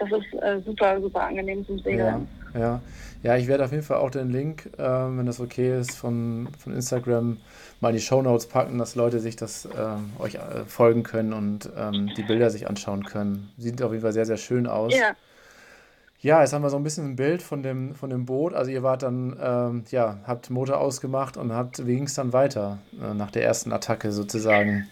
das 0.01 0.19
ist 0.19 0.41
äh, 0.41 0.59
super, 0.65 0.99
super 0.99 1.21
angenehm 1.21 1.65
zum 1.65 1.79
Segeln. 1.79 2.27
Ja, 2.53 2.59
ja. 2.59 2.81
ja, 3.23 3.37
ich 3.37 3.47
werde 3.47 3.65
auf 3.65 3.71
jeden 3.71 3.83
Fall 3.83 3.97
auch 3.97 4.09
den 4.09 4.31
Link, 4.31 4.69
äh, 4.77 4.81
wenn 4.81 5.25
das 5.25 5.39
okay 5.39 5.79
ist, 5.79 5.95
von, 5.95 6.47
von 6.57 6.73
Instagram 6.73 7.37
mal 7.79 7.89
in 7.89 7.95
die 7.95 8.01
Show 8.01 8.21
Notes 8.21 8.47
packen, 8.47 8.77
dass 8.77 8.95
Leute 8.95 9.19
sich 9.19 9.35
das 9.35 9.67
ähm, 9.77 10.11
euch 10.19 10.35
äh, 10.35 10.65
folgen 10.67 11.03
können 11.03 11.33
und 11.33 11.69
ähm, 11.77 12.11
die 12.15 12.23
Bilder 12.23 12.49
sich 12.49 12.67
anschauen 12.67 13.03
können. 13.03 13.51
Sieht 13.57 13.81
auf 13.81 13.91
jeden 13.91 14.03
Fall 14.03 14.13
sehr, 14.13 14.25
sehr 14.25 14.37
schön 14.37 14.67
aus. 14.67 14.93
Ja. 14.95 15.15
Ja, 16.19 16.41
jetzt 16.41 16.53
haben 16.53 16.61
wir 16.61 16.69
so 16.69 16.77
ein 16.77 16.83
bisschen 16.83 17.05
ein 17.05 17.15
Bild 17.15 17.41
von 17.41 17.63
dem, 17.63 17.95
von 17.95 18.11
dem 18.11 18.27
Boot. 18.27 18.53
Also 18.53 18.69
ihr 18.69 18.83
wart 18.83 19.01
dann, 19.01 19.35
ähm, 19.41 19.83
ja, 19.89 20.19
habt 20.27 20.51
Motor 20.51 20.77
ausgemacht 20.77 21.35
und 21.35 21.51
habt, 21.51 21.87
wie 21.87 21.95
ging 21.95 22.03
es 22.03 22.13
dann 22.13 22.31
weiter 22.31 22.77
äh, 23.01 23.15
nach 23.15 23.31
der 23.31 23.43
ersten 23.43 23.71
Attacke 23.71 24.11
sozusagen? 24.11 24.87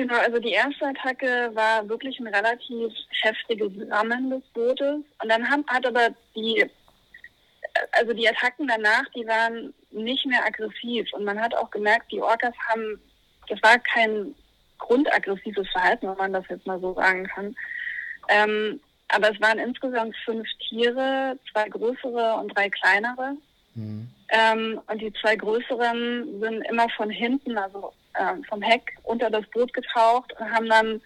Genau, 0.00 0.18
also 0.18 0.38
die 0.38 0.52
erste 0.52 0.86
Attacke 0.86 1.50
war 1.52 1.86
wirklich 1.86 2.18
ein 2.20 2.28
relativ 2.28 2.90
heftiges 3.22 3.70
Rammen 3.90 4.30
des 4.30 4.42
Bootes. 4.54 5.04
Und 5.22 5.28
dann 5.28 5.46
hat, 5.46 5.60
hat 5.66 5.86
aber 5.86 6.08
die 6.34 6.64
also 7.92 8.14
die 8.14 8.26
Attacken 8.26 8.66
danach, 8.66 9.04
die 9.14 9.26
waren 9.26 9.74
nicht 9.90 10.24
mehr 10.24 10.42
aggressiv. 10.42 11.06
Und 11.12 11.24
man 11.24 11.38
hat 11.38 11.54
auch 11.54 11.70
gemerkt, 11.70 12.10
die 12.10 12.22
Orcas 12.22 12.54
haben, 12.66 12.98
das 13.48 13.62
war 13.62 13.78
kein 13.78 14.34
grundaggressives 14.78 15.68
Verhalten, 15.70 16.08
wenn 16.08 16.16
man 16.16 16.32
das 16.32 16.44
jetzt 16.48 16.66
mal 16.66 16.80
so 16.80 16.94
sagen 16.94 17.26
kann. 17.26 17.54
Ähm, 18.30 18.80
aber 19.08 19.32
es 19.32 19.40
waren 19.42 19.58
insgesamt 19.58 20.16
fünf 20.24 20.48
Tiere, 20.66 21.38
zwei 21.52 21.68
größere 21.68 22.36
und 22.40 22.56
drei 22.56 22.70
kleinere. 22.70 23.36
Mhm. 23.74 24.08
Ähm, 24.30 24.80
und 24.86 25.02
die 25.02 25.12
zwei 25.20 25.36
größeren 25.36 26.40
sind 26.40 26.62
immer 26.70 26.88
von 26.96 27.10
hinten, 27.10 27.58
also 27.58 27.92
ähm, 28.20 28.44
vom 28.44 28.62
Heck, 28.62 28.96
unter 29.02 29.30
das 29.30 29.46
Boot 29.46 29.72
getaucht 29.72 30.32
und 30.38 30.50
haben 30.50 30.68
dann 30.68 31.00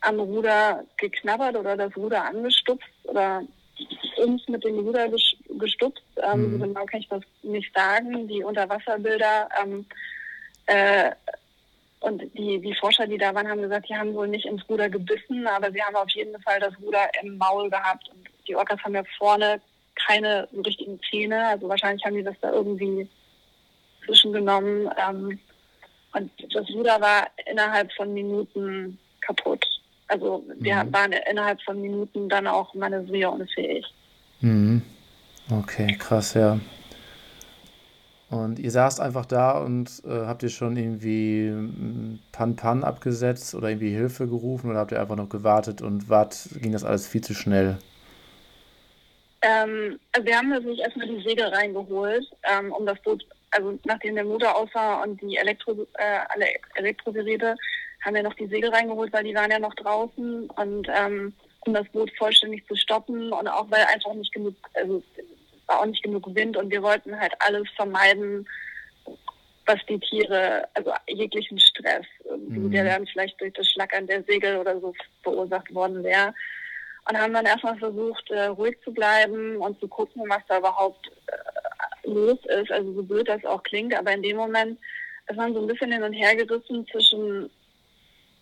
am 0.00 0.18
Ruder 0.18 0.84
geknabbert 0.96 1.56
oder 1.56 1.76
das 1.76 1.94
Ruder 1.96 2.24
angestupft 2.24 2.88
oder 3.04 3.42
uns 4.16 4.46
mit 4.48 4.64
dem 4.64 4.78
Ruder 4.78 5.08
gestupst. 5.58 6.02
Ähm, 6.16 6.54
mhm. 6.54 6.62
Genau 6.62 6.84
kann 6.86 7.00
ich 7.00 7.08
das 7.08 7.22
nicht 7.42 7.72
sagen. 7.74 8.28
Die 8.28 8.42
Unterwasserbilder 8.42 9.48
ähm, 9.62 9.86
äh, 10.66 11.10
und 12.00 12.22
die, 12.34 12.58
die 12.60 12.74
Forscher, 12.80 13.06
die 13.06 13.18
da 13.18 13.34
waren, 13.34 13.48
haben 13.48 13.60
gesagt, 13.60 13.88
die 13.88 13.96
haben 13.96 14.14
wohl 14.14 14.28
nicht 14.28 14.46
ins 14.46 14.66
Ruder 14.68 14.88
gebissen, 14.88 15.46
aber 15.46 15.70
sie 15.70 15.82
haben 15.82 15.96
auf 15.96 16.08
jeden 16.10 16.40
Fall 16.42 16.58
das 16.58 16.72
Ruder 16.80 17.10
im 17.22 17.36
Maul 17.36 17.68
gehabt. 17.68 18.08
Und 18.08 18.26
die 18.48 18.56
Orcas 18.56 18.82
haben 18.82 18.94
ja 18.94 19.04
vorne 19.18 19.60
keine 20.06 20.48
so 20.50 20.62
richtigen 20.62 20.98
Zähne, 21.10 21.48
also 21.48 21.68
wahrscheinlich 21.68 22.04
haben 22.04 22.14
die 22.14 22.22
das 22.22 22.36
da 22.40 22.52
irgendwie 22.52 23.06
zwischengenommen. 24.06 24.90
Ähm, 24.96 25.38
und 26.12 26.30
das 26.52 26.68
Ruder 26.70 27.00
war 27.00 27.28
innerhalb 27.50 27.92
von 27.92 28.12
Minuten 28.12 28.98
kaputt. 29.20 29.64
Also 30.08 30.44
wir 30.56 30.84
mhm. 30.84 30.92
waren 30.92 31.12
innerhalb 31.30 31.62
von 31.62 31.80
Minuten 31.80 32.28
dann 32.28 32.46
auch 32.46 32.74
manövrierunfähig. 32.74 33.86
Mhm. 34.40 34.82
Okay, 35.50 35.96
krass, 35.98 36.34
ja. 36.34 36.58
Und 38.30 38.60
ihr 38.60 38.70
saßt 38.70 39.00
einfach 39.00 39.26
da 39.26 39.58
und 39.58 40.02
äh, 40.04 40.26
habt 40.26 40.44
ihr 40.44 40.50
schon 40.50 40.76
irgendwie 40.76 41.52
Pan-Pan 42.30 42.84
abgesetzt 42.84 43.56
oder 43.56 43.70
irgendwie 43.70 43.90
Hilfe 43.90 44.28
gerufen 44.28 44.70
oder 44.70 44.78
habt 44.78 44.92
ihr 44.92 45.00
einfach 45.00 45.16
noch 45.16 45.28
gewartet 45.28 45.82
und 45.82 46.08
wart, 46.08 46.48
ging 46.60 46.70
das 46.70 46.84
alles 46.84 47.08
viel 47.08 47.22
zu 47.22 47.34
schnell? 47.34 47.78
Ähm, 49.42 49.98
also 50.12 50.26
wir 50.26 50.36
haben 50.36 50.50
natürlich 50.50 50.80
erstmal 50.80 51.08
die 51.08 51.22
Segel 51.22 51.46
reingeholt, 51.46 52.26
ähm, 52.42 52.72
um 52.72 52.84
das 52.84 53.00
Boot, 53.02 53.26
also 53.50 53.78
nachdem 53.84 54.14
der 54.14 54.24
Motor 54.24 54.56
aus 54.56 54.68
war 54.74 55.02
und 55.02 55.20
die 55.22 55.36
Elektro, 55.36 55.72
äh, 55.94 56.18
alle 56.28 56.46
Elektrogeräte, 56.74 57.56
haben 58.04 58.14
wir 58.14 58.22
noch 58.22 58.34
die 58.34 58.48
Segel 58.48 58.70
reingeholt, 58.70 59.12
weil 59.12 59.24
die 59.24 59.34
waren 59.34 59.50
ja 59.50 59.58
noch 59.58 59.74
draußen 59.74 60.48
und 60.50 60.88
ähm, 60.94 61.34
um 61.60 61.74
das 61.74 61.88
Boot 61.88 62.10
vollständig 62.16 62.66
zu 62.66 62.74
stoppen 62.74 63.32
und 63.32 63.48
auch 63.48 63.70
weil 63.70 63.84
einfach 63.84 64.14
nicht 64.14 64.32
genug, 64.32 64.54
also 64.74 65.02
war 65.66 65.80
auch 65.80 65.86
nicht 65.86 66.02
genug 66.02 66.34
Wind 66.34 66.56
und 66.56 66.70
wir 66.70 66.82
wollten 66.82 67.18
halt 67.18 67.32
alles 67.38 67.68
vermeiden, 67.76 68.46
was 69.66 69.78
die 69.88 70.00
Tiere, 70.00 70.66
also 70.74 70.92
jeglichen 71.06 71.58
Stress, 71.60 72.06
mhm. 72.48 72.70
der 72.72 72.84
dann 72.84 73.06
vielleicht 73.06 73.40
durch 73.40 73.52
das 73.52 73.68
Schlackern 73.68 74.06
der 74.06 74.22
Segel 74.24 74.56
oder 74.56 74.80
so 74.80 74.92
verursacht 75.22 75.72
worden 75.72 76.02
wäre. 76.02 76.34
Und 77.08 77.18
haben 77.18 77.32
dann 77.32 77.46
erstmal 77.46 77.78
versucht, 77.78 78.30
äh, 78.30 78.46
ruhig 78.46 78.76
zu 78.84 78.92
bleiben 78.92 79.56
und 79.56 79.78
zu 79.80 79.88
gucken, 79.88 80.22
was 80.28 80.42
da 80.48 80.58
überhaupt 80.58 81.10
äh, 81.26 82.08
los 82.08 82.38
ist. 82.46 82.70
Also 82.70 82.92
so 82.92 83.02
blöd 83.02 83.28
das 83.28 83.44
auch 83.44 83.62
klingt, 83.62 83.94
aber 83.94 84.12
in 84.12 84.22
dem 84.22 84.36
Moment 84.36 84.78
ist 85.28 85.36
man 85.36 85.54
so 85.54 85.60
ein 85.60 85.66
bisschen 85.66 85.92
hin 85.92 86.02
und 86.02 86.12
her 86.12 86.34
gerissen 86.36 86.86
zwischen 86.88 87.50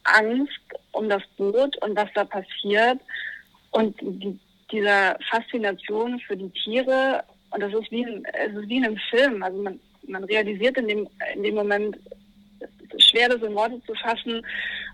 Angst 0.04 0.60
um 0.92 1.08
das 1.08 1.22
Boot 1.36 1.76
und 1.82 1.96
was 1.96 2.08
da 2.14 2.24
passiert 2.24 2.98
und 3.70 4.00
die, 4.00 4.38
dieser 4.70 5.18
Faszination 5.30 6.18
für 6.20 6.36
die 6.36 6.50
Tiere. 6.50 7.22
Und 7.50 7.60
das 7.60 7.72
ist 7.72 7.90
wie, 7.90 8.04
ein, 8.04 8.24
es 8.32 8.54
ist 8.54 8.68
wie 8.68 8.76
in 8.76 8.84
einem 8.84 9.00
Film. 9.10 9.42
Also 9.42 9.62
man, 9.62 9.80
man 10.06 10.24
realisiert 10.24 10.76
in 10.78 10.88
dem, 10.88 11.08
in 11.34 11.42
dem 11.42 11.54
Moment, 11.54 11.98
schwer, 12.98 13.28
das 13.28 13.42
in 13.42 13.54
Worte 13.54 13.80
zu 13.86 13.94
fassen, 13.94 14.44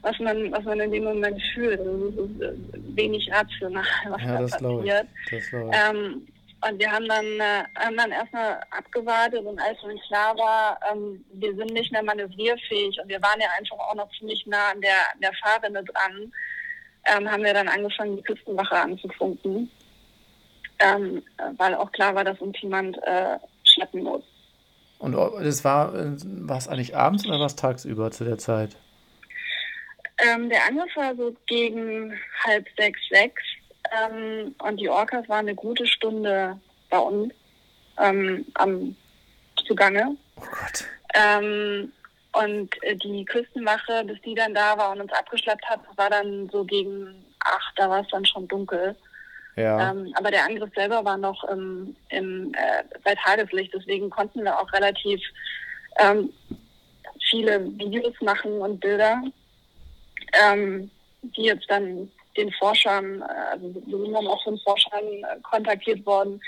was 0.03 0.19
man, 0.19 0.53
was 0.53 0.65
man 0.65 0.81
in 0.81 0.93
dem 0.93 1.05
Moment 1.05 1.41
fühlt. 1.55 1.81
Also 1.81 2.29
äh, 2.41 2.53
wenig 2.97 3.31
rational, 3.33 3.85
was 4.09 4.23
ja, 4.23 4.29
da 4.29 4.41
das 4.41 4.51
passiert. 4.53 5.07
Ich. 5.31 5.51
Das 5.51 5.53
ähm, 5.53 6.27
und 6.67 6.79
wir 6.79 6.91
haben 6.91 7.07
dann, 7.09 7.25
äh, 7.41 7.65
haben 7.79 7.97
dann 7.97 8.11
erstmal 8.11 8.61
abgewartet 8.71 9.45
und 9.45 9.61
als 9.61 9.83
uns 9.83 10.01
klar 10.07 10.37
war, 10.39 10.79
ähm, 10.91 11.23
wir 11.35 11.55
sind 11.55 11.73
nicht 11.73 11.93
mehr 11.93 12.03
manövrierfähig 12.03 12.99
und 13.01 13.09
wir 13.09 13.21
waren 13.21 13.41
ja 13.41 13.49
einfach 13.59 13.79
auch 13.79 13.95
noch 13.95 14.11
ziemlich 14.19 14.47
nah 14.47 14.71
an 14.71 14.81
der, 14.81 15.05
der 15.21 15.33
Fahrrinne 15.35 15.85
dran, 15.85 16.33
ähm, 17.07 17.31
haben 17.31 17.45
wir 17.45 17.53
dann 17.53 17.69
angefangen, 17.69 18.17
die 18.17 18.23
Küstenwache 18.23 18.77
anzufunken, 18.77 19.71
ähm, 20.79 21.23
weil 21.59 21.75
auch 21.75 21.93
klar 21.93 22.15
war, 22.15 22.25
dass 22.25 22.41
uns 22.41 22.59
jemand 22.63 22.97
äh, 23.03 23.39
schleppen 23.65 24.03
muss. 24.03 24.25
Und 25.05 25.13
das 25.13 25.65
war, 25.65 25.95
äh, 25.95 26.17
war 26.23 26.57
es 26.57 26.67
eigentlich 26.67 26.97
abends 26.97 27.27
oder 27.27 27.39
war 27.39 27.47
es 27.47 27.57
tagsüber 27.57 28.11
zu 28.11 28.25
der 28.25 28.39
Zeit? 28.39 28.77
Ähm, 30.19 30.49
der 30.49 30.65
Angriff 30.67 30.97
war 30.97 31.15
so 31.15 31.37
gegen 31.47 32.19
halb 32.43 32.67
sechs, 32.79 33.01
sechs. 33.11 33.43
Ähm, 33.93 34.55
und 34.59 34.79
die 34.79 34.89
Orcas 34.89 35.29
waren 35.29 35.47
eine 35.47 35.55
gute 35.55 35.87
Stunde 35.87 36.59
bei 36.89 36.99
uns 36.99 37.35
ähm, 37.99 38.47
am 38.55 38.97
Zugange. 39.67 40.17
Oh 40.37 40.41
Gott. 40.41 40.85
Ähm, 41.15 41.93
und 42.33 42.83
äh, 42.83 42.97
die 42.97 43.27
Küstenwache, 43.27 44.05
bis 44.07 44.21
die 44.23 44.35
dann 44.35 44.55
da 44.55 44.77
war 44.79 44.93
und 44.93 45.03
uns 45.03 45.13
abgeschleppt 45.13 45.67
hat, 45.67 45.81
war 45.97 46.09
dann 46.09 46.49
so 46.51 46.65
gegen 46.65 47.25
acht, 47.41 47.73
da 47.77 47.91
war 47.91 48.01
es 48.01 48.09
dann 48.09 48.25
schon 48.25 48.49
dunkel. 48.49 48.97
Ja. 49.57 49.91
Ähm, 49.91 50.13
aber 50.17 50.31
der 50.31 50.45
Angriff 50.45 50.71
selber 50.75 51.05
war 51.05 51.17
noch 51.17 51.45
im, 51.45 51.95
im, 52.09 52.53
äh, 52.55 52.83
bei 53.05 53.15
Tageslicht, 53.15 53.73
deswegen 53.73 54.11
konnten 54.11 54.43
wir 54.43 54.59
auch 54.59 54.73
relativ 54.73 55.21
ähm, 56.01 56.33
viele 57.31 57.65
Videos 57.79 58.15
machen 58.21 58.53
und 58.61 58.81
Bilder, 58.81 59.23
ähm, 60.45 60.91
die 61.23 61.45
jetzt 61.45 61.67
dann 61.69 62.11
den 62.37 62.51
Forschern, 62.53 63.23
äh, 63.23 63.53
also 63.53 63.75
wir 63.75 63.99
sind 63.99 64.17
auch 64.17 64.43
von 64.43 64.59
Forschern 64.59 65.05
äh, 65.05 65.41
kontaktiert 65.43 66.05
worden, 66.05 66.41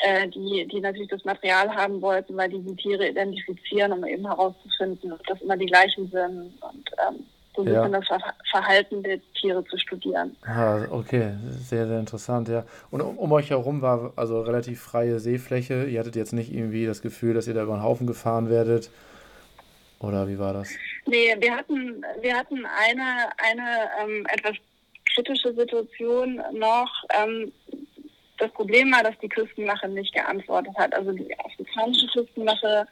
äh, 0.00 0.28
die, 0.28 0.66
die 0.70 0.80
natürlich 0.80 1.10
das 1.10 1.24
Material 1.24 1.74
haben 1.74 2.00
wollten, 2.00 2.36
weil 2.36 2.48
die 2.48 2.62
die 2.62 2.76
Tiere 2.76 3.08
identifizieren, 3.08 3.92
um 3.92 4.04
eben 4.04 4.26
herauszufinden, 4.26 5.12
ob 5.12 5.26
das 5.26 5.40
immer 5.42 5.56
die 5.56 5.66
gleichen 5.66 6.10
sind 6.10 6.54
und 6.62 6.90
ähm, 7.06 7.26
so 7.56 7.62
ein 7.62 7.72
ja. 7.72 7.86
bisschen 7.86 8.04
das 8.08 8.22
Verhalten 8.50 9.02
der 9.02 9.18
Tiere 9.34 9.64
zu 9.64 9.78
studieren. 9.78 10.36
Ah, 10.44 10.84
okay, 10.90 11.32
sehr, 11.50 11.86
sehr 11.86 11.98
interessant, 11.98 12.48
ja. 12.48 12.64
Und 12.90 13.00
um, 13.00 13.18
um, 13.18 13.32
euch 13.32 13.50
herum 13.50 13.82
war 13.82 14.12
also 14.16 14.42
relativ 14.42 14.80
freie 14.80 15.18
Seefläche. 15.18 15.84
Ihr 15.84 16.00
hattet 16.00 16.16
jetzt 16.16 16.32
nicht 16.32 16.52
irgendwie 16.52 16.86
das 16.86 17.02
Gefühl, 17.02 17.34
dass 17.34 17.48
ihr 17.48 17.54
da 17.54 17.62
über 17.62 17.74
den 17.74 17.82
Haufen 17.82 18.06
gefahren 18.06 18.50
werdet. 18.50 18.90
Oder 19.98 20.28
wie 20.28 20.38
war 20.38 20.52
das? 20.52 20.68
Nee, 21.06 21.34
wir 21.38 21.56
hatten, 21.56 22.04
wir 22.20 22.36
hatten 22.36 22.66
eine, 22.66 23.30
eine 23.38 23.88
ähm, 24.02 24.26
etwas 24.30 24.56
kritische 25.14 25.54
Situation 25.54 26.42
noch. 26.52 26.90
Ähm, 27.14 27.52
das 28.38 28.50
Problem 28.52 28.92
war, 28.92 29.02
dass 29.02 29.18
die 29.20 29.28
Küstenwache 29.28 29.88
nicht 29.88 30.12
geantwortet 30.14 30.76
hat. 30.76 30.94
Also 30.94 31.12
die 31.12 31.34
afrikanische 31.38 32.06
Küstenwache 32.08 32.86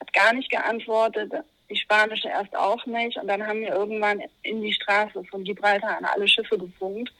hat 0.00 0.12
gar 0.12 0.32
nicht 0.32 0.50
geantwortet, 0.50 1.32
die 1.70 1.76
spanische 1.76 2.28
erst 2.28 2.54
auch 2.56 2.84
nicht. 2.86 3.16
Und 3.16 3.28
dann 3.28 3.46
haben 3.46 3.60
wir 3.60 3.74
irgendwann 3.74 4.22
in 4.42 4.60
die 4.60 4.72
Straße 4.72 5.22
von 5.24 5.44
Gibraltar 5.44 5.96
an 5.96 6.04
alle 6.04 6.28
Schiffe 6.28 6.58
gefunkt, 6.58 7.12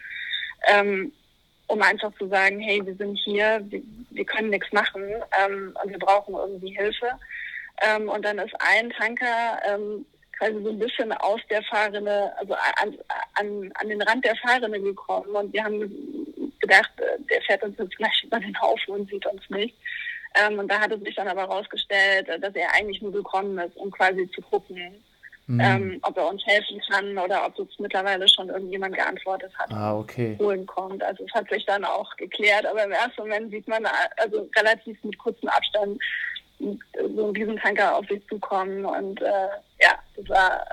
ähm, 0.68 1.12
um 1.68 1.80
einfach 1.82 2.12
zu 2.18 2.28
sagen, 2.28 2.60
hey, 2.60 2.84
wir 2.84 2.94
sind 2.96 3.16
hier, 3.16 3.60
wir, 3.68 3.80
wir 4.10 4.24
können 4.24 4.50
nichts 4.50 4.72
machen 4.72 5.02
ähm, 5.42 5.76
und 5.82 5.90
wir 5.90 5.98
brauchen 5.98 6.34
irgendwie 6.34 6.74
Hilfe. 6.76 7.10
Ähm, 7.82 8.08
und 8.08 8.24
dann 8.24 8.38
ist 8.38 8.54
ein 8.58 8.90
Tanker 8.90 9.60
ähm, 9.66 10.04
quasi 10.36 10.62
so 10.62 10.70
ein 10.70 10.78
bisschen 10.78 11.12
aus 11.12 11.40
der 11.50 11.62
Fahrrinne, 11.64 12.32
also 12.38 12.54
an, 12.54 12.96
an, 13.34 13.70
an 13.74 13.88
den 13.88 14.02
Rand 14.02 14.24
der 14.24 14.36
Fahrrinne 14.36 14.80
gekommen 14.80 15.28
und 15.36 15.52
wir 15.52 15.62
haben 15.62 15.80
gedacht, 16.60 16.90
äh, 16.98 17.18
der 17.30 17.42
fährt 17.42 17.62
uns 17.62 17.78
jetzt 17.78 17.96
gleich 17.96 18.24
über 18.24 18.40
den 18.40 18.58
Haufen 18.60 18.94
und 18.94 19.10
sieht 19.10 19.26
uns 19.26 19.42
nicht. 19.50 19.74
Ähm, 20.34 20.58
und 20.58 20.70
da 20.70 20.80
hat 20.80 20.92
es 20.92 21.00
sich 21.00 21.14
dann 21.14 21.28
aber 21.28 21.42
herausgestellt, 21.42 22.28
dass 22.28 22.54
er 22.54 22.72
eigentlich 22.74 23.02
nur 23.02 23.12
gekommen 23.12 23.58
ist, 23.58 23.76
um 23.76 23.90
quasi 23.90 24.30
zu 24.30 24.40
gucken, 24.42 25.02
mhm. 25.46 25.60
ähm, 25.60 25.98
ob 26.02 26.16
er 26.16 26.28
uns 26.28 26.44
helfen 26.46 26.80
kann 26.90 27.18
oder 27.18 27.46
ob 27.46 27.58
uns 27.58 27.72
mittlerweile 27.78 28.28
schon 28.28 28.48
irgendjemand 28.48 28.94
geantwortet 28.94 29.52
hat, 29.58 29.72
ah, 29.72 29.98
okay. 29.98 30.36
holen 30.38 30.66
kommt. 30.66 31.02
Also 31.02 31.24
es 31.24 31.32
hat 31.34 31.48
sich 31.50 31.66
dann 31.66 31.84
auch 31.84 32.16
geklärt, 32.16 32.64
aber 32.66 32.84
im 32.84 32.92
ersten 32.92 33.22
Moment 33.22 33.50
sieht 33.50 33.66
man 33.66 33.84
also 34.16 34.48
relativ 34.56 35.02
mit 35.02 35.18
kurzem 35.18 35.48
Abstand 35.48 36.00
so 36.58 37.24
einen 37.24 37.36
Riesentanker 37.36 37.96
auf 37.96 38.06
sich 38.06 38.22
zukommen 38.28 38.84
und 38.84 39.20
äh, 39.22 39.48
ja, 39.80 39.98
das 40.16 40.28
war, 40.28 40.66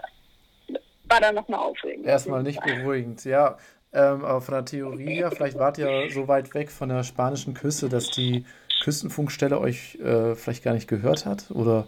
war 1.06 1.22
dann 1.22 1.36
nochmal 1.36 1.62
aufregend. 1.62 2.06
Erstmal 2.06 2.44
nicht 2.44 2.62
beruhigend, 2.62 3.24
ja. 3.26 3.58
Ähm, 3.94 4.26
aber 4.26 4.42
von 4.42 4.54
der 4.54 4.66
Theorie 4.66 5.16
her, 5.16 5.32
vielleicht 5.32 5.58
wart 5.58 5.78
ihr 5.78 6.10
so 6.12 6.28
weit 6.28 6.54
weg 6.54 6.70
von 6.70 6.90
der 6.90 7.04
spanischen 7.04 7.54
Küste, 7.54 7.88
dass 7.88 8.10
die 8.12 8.46
Küstenfunkstelle 8.84 9.60
euch 9.60 9.96
äh, 9.96 10.36
vielleicht 10.36 10.64
gar 10.64 10.74
nicht 10.74 10.88
gehört 10.88 11.26
hat? 11.26 11.52
Oder 11.52 11.88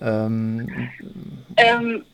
ähm, 0.00 0.90
ähm, 1.56 2.04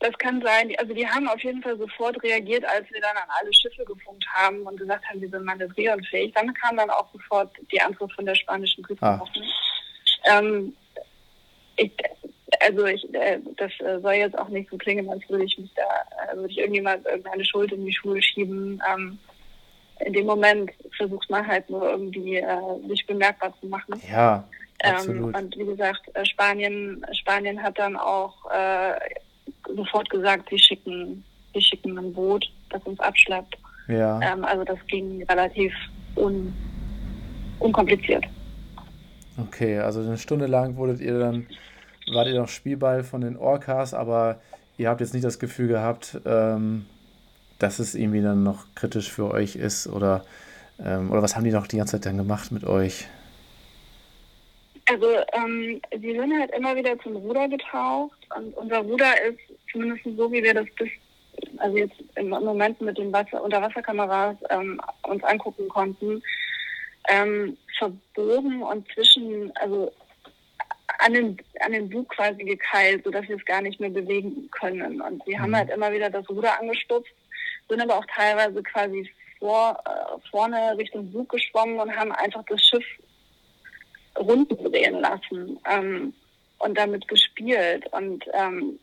das 0.00 0.16
kann 0.18 0.40
sein. 0.42 0.72
Also 0.78 0.94
die 0.94 1.06
haben 1.06 1.28
auf 1.28 1.40
jeden 1.40 1.62
Fall 1.62 1.76
sofort 1.76 2.22
reagiert, 2.22 2.64
als 2.64 2.90
wir 2.90 3.00
dann 3.00 3.16
an 3.16 3.28
alle 3.38 3.52
Schiffe 3.52 3.84
gefunkt 3.84 4.26
haben 4.32 4.62
und 4.62 4.78
gesagt 4.78 5.04
haben, 5.06 5.20
wir 5.20 5.28
sind 5.28 5.44
manövrierunfähig. 5.44 6.32
Dann 6.34 6.52
kam 6.54 6.76
dann 6.76 6.90
auch 6.90 7.12
sofort 7.12 7.54
die 7.70 7.80
Antwort 7.80 8.12
von 8.14 8.24
der 8.24 8.34
spanischen 8.34 8.82
Küstenwache. 8.82 9.40
Ah. 10.24 10.38
Ähm, 10.38 10.74
ich, 11.76 11.92
also 12.60 12.86
ich, 12.86 13.14
äh, 13.14 13.38
das 13.56 13.72
äh, 13.80 14.00
soll 14.00 14.14
jetzt 14.14 14.38
auch 14.38 14.48
nicht 14.48 14.70
so 14.70 14.78
klingen, 14.78 15.08
als 15.10 15.28
würde 15.28 15.44
ich 15.44 15.58
mich 15.58 15.70
da, 15.74 16.32
äh, 16.32 16.36
würde 16.36 16.50
ich 16.50 16.58
irgendjemand 16.58 17.04
irgendeine 17.06 17.44
Schuld 17.44 17.72
in 17.72 17.84
die 17.84 17.94
Schuhe 17.94 18.22
schieben. 18.22 18.82
Ähm, 18.90 19.18
in 20.06 20.14
dem 20.14 20.26
Moment 20.26 20.70
versucht 21.00 21.30
man 21.30 21.46
halt 21.46 21.70
nur 21.70 21.88
irgendwie 21.90 22.36
äh, 22.36 22.88
sich 22.88 23.06
bemerkbar 23.06 23.54
zu 23.58 23.66
machen. 23.66 23.94
Ja, 24.10 24.44
ähm, 24.82 24.94
absolut. 24.94 25.34
Ähm, 25.34 25.42
und 25.42 25.56
wie 25.56 25.64
gesagt, 25.64 26.02
äh, 26.14 26.26
Spanien, 26.26 27.04
Spanien 27.12 27.62
hat 27.62 27.78
dann 27.78 27.96
auch 27.96 28.34
äh, 28.50 28.92
sofort 29.74 30.10
gesagt, 30.10 30.50
sie 30.50 30.58
schicken, 30.58 31.24
sie 31.54 31.62
schicken 31.62 31.98
ein 31.98 32.12
Boot, 32.12 32.52
das 32.68 32.82
uns 32.82 33.00
abschleppt. 33.00 33.56
Ja. 33.88 34.20
Ähm, 34.20 34.44
also 34.44 34.62
das 34.64 34.78
ging 34.88 35.24
relativ 35.24 35.72
un, 36.16 36.52
unkompliziert. 37.60 38.26
Okay, 39.38 39.78
also 39.78 40.00
eine 40.00 40.18
Stunde 40.18 40.46
lang 40.46 40.76
wurdet 40.76 41.00
ihr 41.00 41.18
dann, 41.18 41.46
wart 42.12 42.28
ihr 42.28 42.38
noch 42.38 42.48
Spielball 42.48 43.04
von 43.04 43.22
den 43.22 43.38
Orcas, 43.38 43.94
aber 43.94 44.40
ihr 44.76 44.90
habt 44.90 45.00
jetzt 45.00 45.14
nicht 45.14 45.24
das 45.24 45.38
Gefühl 45.38 45.68
gehabt, 45.68 46.20
ähm, 46.26 46.84
dass 47.58 47.78
es 47.78 47.94
irgendwie 47.94 48.20
dann 48.20 48.42
noch 48.42 48.66
kritisch 48.74 49.10
für 49.10 49.30
euch 49.30 49.56
ist 49.56 49.86
oder, 49.86 50.24
ähm, 50.84 51.10
oder 51.10 51.22
was 51.22 51.36
haben 51.36 51.44
die 51.44 51.50
noch 51.50 51.66
die 51.66 51.76
ganze 51.76 51.96
Zeit 51.96 52.06
dann 52.06 52.16
gemacht 52.16 52.52
mit 52.52 52.64
euch? 52.64 53.06
Also 54.86 55.06
ähm, 55.32 55.80
sie 55.92 56.12
sind 56.12 56.40
halt 56.40 56.50
immer 56.52 56.74
wieder 56.74 56.98
zum 57.00 57.14
Ruder 57.16 57.48
getaucht 57.48 58.18
und 58.36 58.56
unser 58.56 58.78
Ruder 58.78 59.12
ist 59.22 59.38
zumindest 59.70 60.04
so, 60.16 60.32
wie 60.32 60.42
wir 60.42 60.54
das 60.54 60.66
bis, 60.76 60.88
also 61.58 61.76
jetzt 61.76 61.94
im 62.16 62.30
Moment 62.30 62.80
mit 62.80 62.98
den 62.98 63.12
Wasser 63.12 63.42
Unterwasserkameras 63.42 64.36
ähm, 64.50 64.80
uns 65.06 65.22
angucken 65.22 65.68
konnten, 65.68 66.22
ähm, 67.08 67.56
verbogen 67.78 68.62
und 68.62 68.86
zwischen, 68.92 69.52
also 69.56 69.92
an 70.98 71.14
den, 71.14 71.38
an 71.60 71.72
den 71.72 71.88
Bug 71.88 72.08
quasi 72.08 72.42
gekeilt, 72.42 73.04
sodass 73.04 73.28
wir 73.28 73.36
es 73.36 73.44
gar 73.44 73.62
nicht 73.62 73.80
mehr 73.80 73.90
bewegen 73.90 74.50
können. 74.50 75.00
Und 75.00 75.24
wir 75.26 75.38
mhm. 75.38 75.42
haben 75.42 75.56
halt 75.56 75.70
immer 75.70 75.92
wieder 75.92 76.10
das 76.10 76.28
Ruder 76.28 76.58
angestupst, 76.58 77.12
sind 77.68 77.80
aber 77.80 77.96
auch 77.96 78.06
teilweise 78.14 78.62
quasi 78.62 79.08
vor, 79.40 79.76
äh, 79.86 80.28
vorne 80.30 80.76
Richtung 80.78 81.10
Bug 81.10 81.28
geschwommen 81.30 81.80
und 81.80 81.96
haben 81.96 82.12
einfach 82.12 82.44
das 82.48 82.62
Schiff 82.64 82.84
runden 84.16 84.56
drehen 84.70 85.00
lassen 85.00 85.58
ähm, 85.68 86.14
und 86.58 86.78
damit 86.78 87.08
gespielt. 87.08 87.86
Und 87.92 88.24
ähm, 88.34 88.78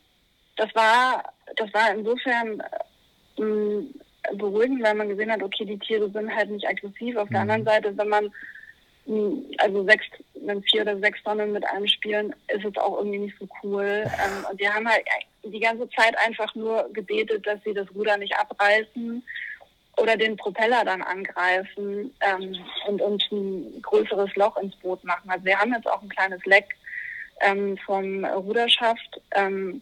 das 0.57 0.73
war, 0.75 1.23
das 1.55 1.71
war 1.73 1.93
insofern 1.93 2.61
äh, 3.37 4.35
beruhigend, 4.35 4.83
weil 4.83 4.95
man 4.95 5.09
gesehen 5.09 5.31
hat, 5.31 5.43
okay, 5.43 5.63
die 5.63 5.79
Tiere 5.79 6.09
sind 6.09 6.35
halt 6.35 6.49
nicht 6.49 6.67
aggressiv. 6.67 7.15
Auf 7.15 7.29
mhm. 7.29 7.33
der 7.33 7.41
anderen 7.41 7.65
Seite, 7.65 7.97
wenn 7.97 8.09
man 8.09 8.31
also 9.59 9.85
sechs, 9.85 10.05
wenn 10.33 10.61
vier 10.63 10.81
oder 10.81 10.99
sechs 10.99 11.23
Tonnen 11.23 11.53
mit 11.53 11.65
einem 11.69 11.87
spielen, 11.87 12.35
ist 12.49 12.65
es 12.65 12.75
auch 12.75 12.97
irgendwie 12.97 13.19
nicht 13.19 13.37
so 13.39 13.47
cool. 13.63 14.03
Ähm, 14.17 14.45
und 14.51 14.59
wir 14.59 14.73
haben 14.73 14.87
halt 14.87 15.05
die 15.43 15.59
ganze 15.59 15.87
Zeit 15.91 16.17
einfach 16.25 16.53
nur 16.55 16.89
gebetet, 16.91 17.45
dass 17.45 17.63
sie 17.63 17.73
das 17.73 17.87
Ruder 17.93 18.17
nicht 18.17 18.35
abreißen 18.35 19.23
oder 19.97 20.15
den 20.15 20.37
Propeller 20.37 20.85
dann 20.85 21.01
angreifen 21.01 22.13
ähm, 22.21 22.55
und 22.87 23.01
uns 23.01 23.23
ein 23.31 23.81
größeres 23.81 24.35
Loch 24.35 24.57
ins 24.57 24.75
Boot 24.77 25.03
machen. 25.03 25.29
Also 25.29 25.45
wir 25.45 25.57
haben 25.57 25.73
jetzt 25.73 25.87
auch 25.87 26.01
ein 26.01 26.09
kleines 26.09 26.43
Leck 26.45 26.75
ähm, 27.41 27.77
vom 27.85 28.23
Ruderschaft, 28.25 29.21
ähm, 29.31 29.81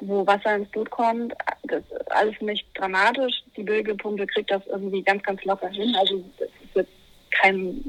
wo 0.00 0.26
Wasser 0.26 0.56
ins 0.56 0.68
Boot 0.70 0.90
kommt. 0.90 1.32
Das 1.64 1.82
ist 1.82 2.12
alles 2.12 2.40
nicht 2.40 2.66
dramatisch. 2.74 3.42
Die 3.56 3.62
Bilgepumpe 3.62 4.26
kriegt 4.26 4.50
das 4.50 4.66
irgendwie 4.66 5.02
ganz, 5.02 5.22
ganz 5.22 5.42
locker 5.44 5.68
hin. 5.68 5.94
Also 5.96 6.24
es 6.38 6.74
wird 6.74 6.88
kein 7.30 7.84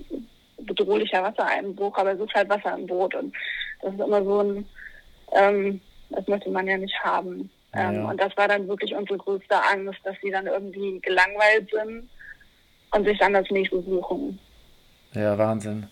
bedrohlicher 0.59 1.23
Wassereinbruch, 1.23 1.97
aber 1.97 2.13
es 2.13 2.19
ist 2.19 2.33
halt 2.33 2.49
Wasser 2.49 2.75
im 2.77 2.87
Boot 2.87 3.15
und 3.15 3.35
das 3.81 3.93
ist 3.93 3.99
immer 3.99 4.23
so 4.23 4.39
ein, 4.41 4.65
ähm, 5.33 5.81
das 6.09 6.27
möchte 6.27 6.49
man 6.49 6.67
ja 6.67 6.77
nicht 6.77 6.97
haben. 7.03 7.49
Ja, 7.73 7.89
ähm, 7.89 7.95
ja. 7.95 8.09
Und 8.09 8.21
das 8.21 8.35
war 8.37 8.47
dann 8.47 8.67
wirklich 8.67 8.93
unsere 8.93 9.17
größte 9.17 9.55
Angst, 9.71 9.99
dass 10.03 10.15
sie 10.21 10.31
dann 10.31 10.47
irgendwie 10.47 10.99
gelangweilt 11.01 11.69
sind 11.71 12.09
und 12.91 13.05
sich 13.05 13.17
dann 13.19 13.33
das 13.33 13.49
nächste 13.49 13.81
suchen. 13.81 14.39
Ja, 15.13 15.37
Wahnsinn. 15.37 15.87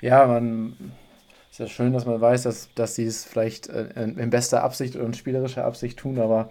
Ja, 0.00 0.26
man 0.26 0.76
ist 1.50 1.60
ja 1.60 1.66
schön, 1.66 1.92
dass 1.92 2.06
man 2.06 2.20
weiß, 2.20 2.42
dass, 2.44 2.72
dass 2.74 2.94
sie 2.94 3.06
es 3.06 3.24
vielleicht 3.24 3.68
äh, 3.68 3.88
in 3.94 4.30
bester 4.30 4.62
Absicht 4.62 4.96
und 4.96 5.16
spielerischer 5.16 5.64
Absicht 5.64 5.98
tun, 5.98 6.18
aber 6.18 6.50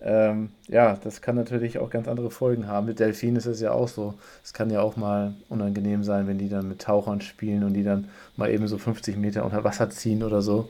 ähm, 0.00 0.50
ja, 0.68 0.96
das 1.02 1.22
kann 1.22 1.36
natürlich 1.36 1.78
auch 1.78 1.88
ganz 1.88 2.06
andere 2.06 2.30
Folgen 2.30 2.66
haben. 2.66 2.86
Mit 2.86 3.00
Delfinen 3.00 3.36
ist 3.36 3.46
es 3.46 3.60
ja 3.60 3.72
auch 3.72 3.88
so. 3.88 4.14
Es 4.44 4.52
kann 4.52 4.68
ja 4.68 4.82
auch 4.82 4.96
mal 4.96 5.34
unangenehm 5.48 6.04
sein, 6.04 6.26
wenn 6.26 6.38
die 6.38 6.50
dann 6.50 6.68
mit 6.68 6.82
Tauchern 6.82 7.22
spielen 7.22 7.64
und 7.64 7.72
die 7.72 7.82
dann 7.82 8.08
mal 8.36 8.50
eben 8.50 8.68
so 8.68 8.76
50 8.76 9.16
Meter 9.16 9.44
unter 9.44 9.64
Wasser 9.64 9.88
ziehen 9.88 10.22
oder 10.22 10.42
so. 10.42 10.68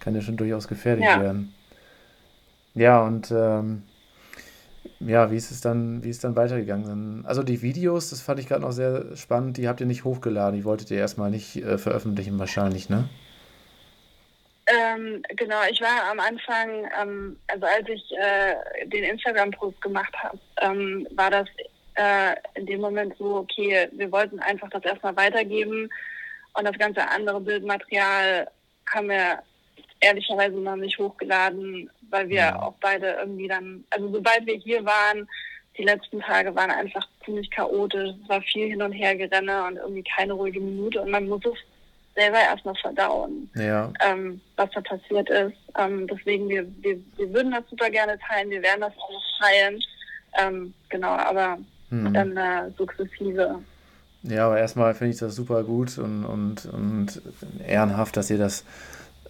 Kann 0.00 0.14
ja 0.14 0.22
schon 0.22 0.38
durchaus 0.38 0.68
gefährlich 0.68 1.04
ja. 1.04 1.20
werden. 1.20 1.54
Ja, 2.74 3.02
und 3.02 3.30
ähm, 3.30 3.82
ja, 5.00 5.30
wie 5.30 5.36
ist 5.36 5.50
es 5.50 5.60
dann, 5.60 6.02
wie 6.04 6.10
ist 6.10 6.24
dann 6.24 6.36
weitergegangen? 6.36 7.24
Also 7.26 7.42
die 7.42 7.62
Videos, 7.62 8.10
das 8.10 8.20
fand 8.20 8.40
ich 8.40 8.48
gerade 8.48 8.62
noch 8.62 8.72
sehr 8.72 9.16
spannend, 9.16 9.56
die 9.56 9.68
habt 9.68 9.80
ihr 9.80 9.86
nicht 9.86 10.04
hochgeladen, 10.04 10.58
die 10.58 10.64
wolltet 10.64 10.90
ihr 10.90 10.98
erstmal 10.98 11.30
nicht 11.30 11.56
äh, 11.56 11.78
veröffentlichen 11.78 12.38
wahrscheinlich, 12.38 12.88
ne? 12.88 13.08
Ähm, 14.66 15.22
genau, 15.36 15.58
ich 15.70 15.80
war 15.80 16.10
am 16.10 16.20
Anfang, 16.20 16.88
ähm, 17.00 17.36
also 17.48 17.66
als 17.66 17.88
ich 17.88 18.02
äh, 18.12 18.86
den 18.86 19.04
Instagram-Post 19.04 19.82
gemacht 19.82 20.14
habe, 20.22 20.38
ähm, 20.60 21.06
war 21.16 21.30
das 21.30 21.48
äh, 21.94 22.36
in 22.54 22.66
dem 22.66 22.80
Moment 22.80 23.14
so, 23.18 23.36
okay, 23.36 23.88
wir 23.92 24.10
wollten 24.12 24.38
einfach 24.38 24.70
das 24.70 24.84
erstmal 24.84 25.16
weitergeben 25.16 25.90
und 26.54 26.64
das 26.64 26.78
ganze 26.78 27.06
andere 27.08 27.40
Bildmaterial 27.40 28.48
haben 28.86 29.08
wir 29.08 29.42
ehrlicherweise 30.00 30.56
noch 30.56 30.76
nicht 30.76 30.98
hochgeladen, 30.98 31.90
weil 32.12 32.28
wir 32.28 32.36
ja. 32.36 32.62
auch 32.62 32.74
beide 32.80 33.16
irgendwie 33.20 33.48
dann, 33.48 33.84
also 33.90 34.10
sobald 34.12 34.46
wir 34.46 34.54
hier 34.54 34.84
waren, 34.84 35.28
die 35.78 35.84
letzten 35.84 36.20
Tage 36.20 36.54
waren 36.54 36.70
einfach 36.70 37.08
ziemlich 37.24 37.50
chaotisch. 37.50 38.10
Es 38.22 38.28
war 38.28 38.42
viel 38.42 38.68
hin 38.68 38.82
und 38.82 38.92
her 38.92 39.16
gerenne 39.16 39.64
und 39.64 39.76
irgendwie 39.76 40.04
keine 40.04 40.34
ruhige 40.34 40.60
Minute 40.60 41.00
und 41.00 41.10
man 41.10 41.26
muss 41.28 41.44
es 41.44 41.58
selber 42.14 42.38
erstmal 42.38 42.74
verdauen, 42.74 43.50
ja. 43.54 43.90
ähm, 44.06 44.40
was 44.56 44.70
da 44.72 44.82
passiert 44.82 45.30
ist. 45.30 45.56
Ähm, 45.78 46.06
deswegen, 46.06 46.48
wir, 46.48 46.66
wir, 46.82 46.98
wir 47.16 47.32
würden 47.32 47.52
das 47.52 47.64
super 47.70 47.88
gerne 47.88 48.18
teilen, 48.18 48.50
wir 48.50 48.62
werden 48.62 48.82
das 48.82 48.92
auch 48.98 49.22
teilen. 49.40 49.82
Ähm, 50.38 50.74
genau, 50.90 51.08
aber 51.08 51.58
hm. 51.88 52.12
dann 52.12 52.36
äh, 52.36 52.70
sukzessive. 52.76 53.60
Ja, 54.24 54.46
aber 54.46 54.58
erstmal 54.58 54.94
finde 54.94 55.14
ich 55.14 55.18
das 55.18 55.34
super 55.34 55.64
gut 55.64 55.98
und, 55.98 56.24
und, 56.24 56.66
und 56.66 57.22
ehrenhaft, 57.66 58.16
dass 58.16 58.30
ihr 58.30 58.38
das 58.38 58.64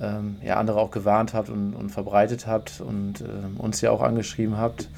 ähm, 0.02 0.36
ja, 0.42 0.56
andere 0.56 0.80
auch 0.80 0.90
gewarnt 0.90 1.32
habt 1.32 1.48
und, 1.48 1.74
und 1.74 1.90
verbreitet 1.90 2.46
habt 2.46 2.80
und 2.80 3.20
ähm, 3.20 3.58
uns 3.58 3.80
ja 3.80 3.90
auch 3.90 4.02
angeschrieben 4.02 4.58
habt. 4.58 4.88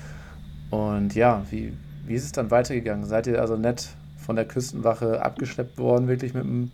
Und 0.71 1.15
ja, 1.15 1.45
wie, 1.51 1.73
wie 2.07 2.15
ist 2.15 2.25
es 2.25 2.33
dann 2.33 2.51
weitergegangen? 2.51 3.05
Seid 3.05 3.27
ihr 3.27 3.41
also 3.41 3.57
nett 3.57 3.89
von 4.25 4.37
der 4.37 4.47
Küstenwache 4.47 5.23
abgeschleppt 5.23 5.79
worden, 5.79 6.09
wirklich 6.09 6.35
mit 6.35 6.45
dem, 6.45 6.73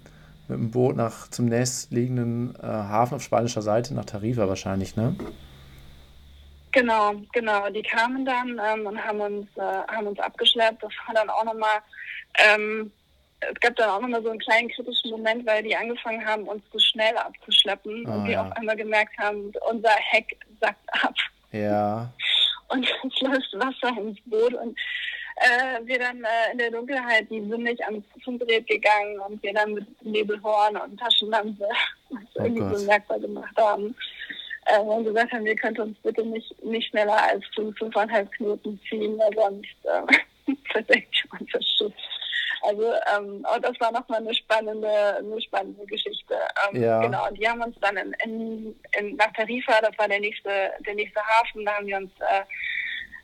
mit 0.48 0.58
dem 0.58 0.70
Boot 0.70 0.96
nach 0.96 1.28
zum 1.28 1.46
nächstliegenden 1.46 2.54
äh, 2.62 2.66
Hafen 2.66 3.16
auf 3.16 3.22
spanischer 3.22 3.62
Seite, 3.62 3.94
nach 3.94 4.04
Tarifa 4.04 4.48
wahrscheinlich, 4.48 4.96
ne? 4.96 5.16
Genau, 6.72 7.14
genau. 7.32 7.68
Die 7.70 7.82
kamen 7.82 8.24
dann 8.24 8.60
ähm, 8.64 8.86
und 8.86 9.04
haben 9.04 9.20
uns, 9.20 9.48
äh, 9.56 9.60
haben 9.60 10.06
uns 10.06 10.20
abgeschleppt. 10.20 10.82
Das 10.82 10.92
war 11.06 11.14
dann 11.14 11.28
auch 11.28 11.44
nochmal 11.44 11.80
ähm, 12.38 12.92
es 13.40 13.60
gab 13.60 13.74
dann 13.76 13.90
auch 13.90 14.00
nochmal 14.00 14.22
so 14.22 14.30
einen 14.30 14.38
kleinen 14.38 14.68
kritischen 14.68 15.10
Moment, 15.10 15.46
weil 15.46 15.62
die 15.62 15.74
angefangen 15.74 16.24
haben, 16.24 16.44
uns 16.44 16.62
zu 16.70 16.78
schnell 16.78 17.16
abzuschleppen 17.16 18.06
oh, 18.06 18.12
und 18.12 18.24
wir 18.26 18.32
ja. 18.32 18.46
auf 18.46 18.52
einmal 18.52 18.76
gemerkt 18.76 19.16
haben, 19.18 19.52
unser 19.68 19.90
Heck 19.90 20.36
sackt 20.60 21.04
ab. 21.04 21.14
Ja. 21.52 22.12
Und 22.68 22.84
es 22.84 23.20
läuft 23.20 23.52
Wasser 23.54 24.00
ins 24.00 24.20
Boot 24.26 24.54
und 24.54 24.78
äh, 25.40 25.84
wir 25.86 25.98
dann 25.98 26.22
äh, 26.22 26.52
in 26.52 26.58
der 26.58 26.70
Dunkelheit, 26.70 27.28
die 27.28 27.40
sind 27.40 27.64
nicht 27.64 27.82
ans 27.82 28.04
Funkgerät 28.22 28.64
gegangen 28.68 29.18
und 29.18 29.42
wir 29.42 29.52
dann 29.52 29.74
mit 29.74 30.04
Nebelhorn 30.04 30.76
und 30.76 30.96
Taschenlampe 31.00 31.68
uns 32.10 32.28
oh 32.34 32.42
irgendwie 32.42 32.60
Gott. 32.60 32.78
so 32.78 32.86
merkbar 32.86 33.18
gemacht 33.18 33.56
haben. 33.56 33.92
Äh, 34.66 34.78
und 34.78 35.04
gesagt 35.04 35.32
haben, 35.32 35.44
wir 35.44 35.56
könnten 35.56 35.80
uns 35.80 35.98
bitte 36.04 36.24
nicht, 36.24 36.62
nicht 36.62 36.90
schneller 36.90 37.20
als 37.20 37.44
fünf, 37.56 37.76
fünfeinhalb 37.78 38.30
Knoten 38.32 38.78
ziehen, 38.88 39.18
weil 39.18 39.34
sonst 39.34 39.84
äh, 40.46 40.54
verdeckt 40.70 41.24
unser 41.40 41.62
Schiff. 41.62 41.92
Also 42.62 42.92
ähm, 43.16 43.44
aber 43.44 43.60
das 43.60 43.80
war 43.80 43.92
nochmal 43.92 44.20
eine 44.20 44.34
spannende, 44.34 45.16
eine 45.16 45.40
spannende 45.40 45.86
Geschichte. 45.86 46.34
Ähm, 46.68 46.82
ja. 46.82 47.00
Genau, 47.00 47.28
und 47.28 47.38
die 47.38 47.48
haben 47.48 47.62
uns 47.62 47.76
dann 47.80 47.96
in, 47.96 48.14
in, 48.24 48.76
in, 48.98 49.16
nach 49.16 49.32
Tarifa, 49.32 49.80
das 49.80 49.96
war 49.98 50.08
der 50.08 50.20
nächste, 50.20 50.50
der 50.86 50.94
nächste 50.94 51.20
Hafen, 51.20 51.64
da 51.64 51.76
haben 51.76 51.86
wir 51.86 51.96
uns 51.96 52.12
äh, 52.20 52.42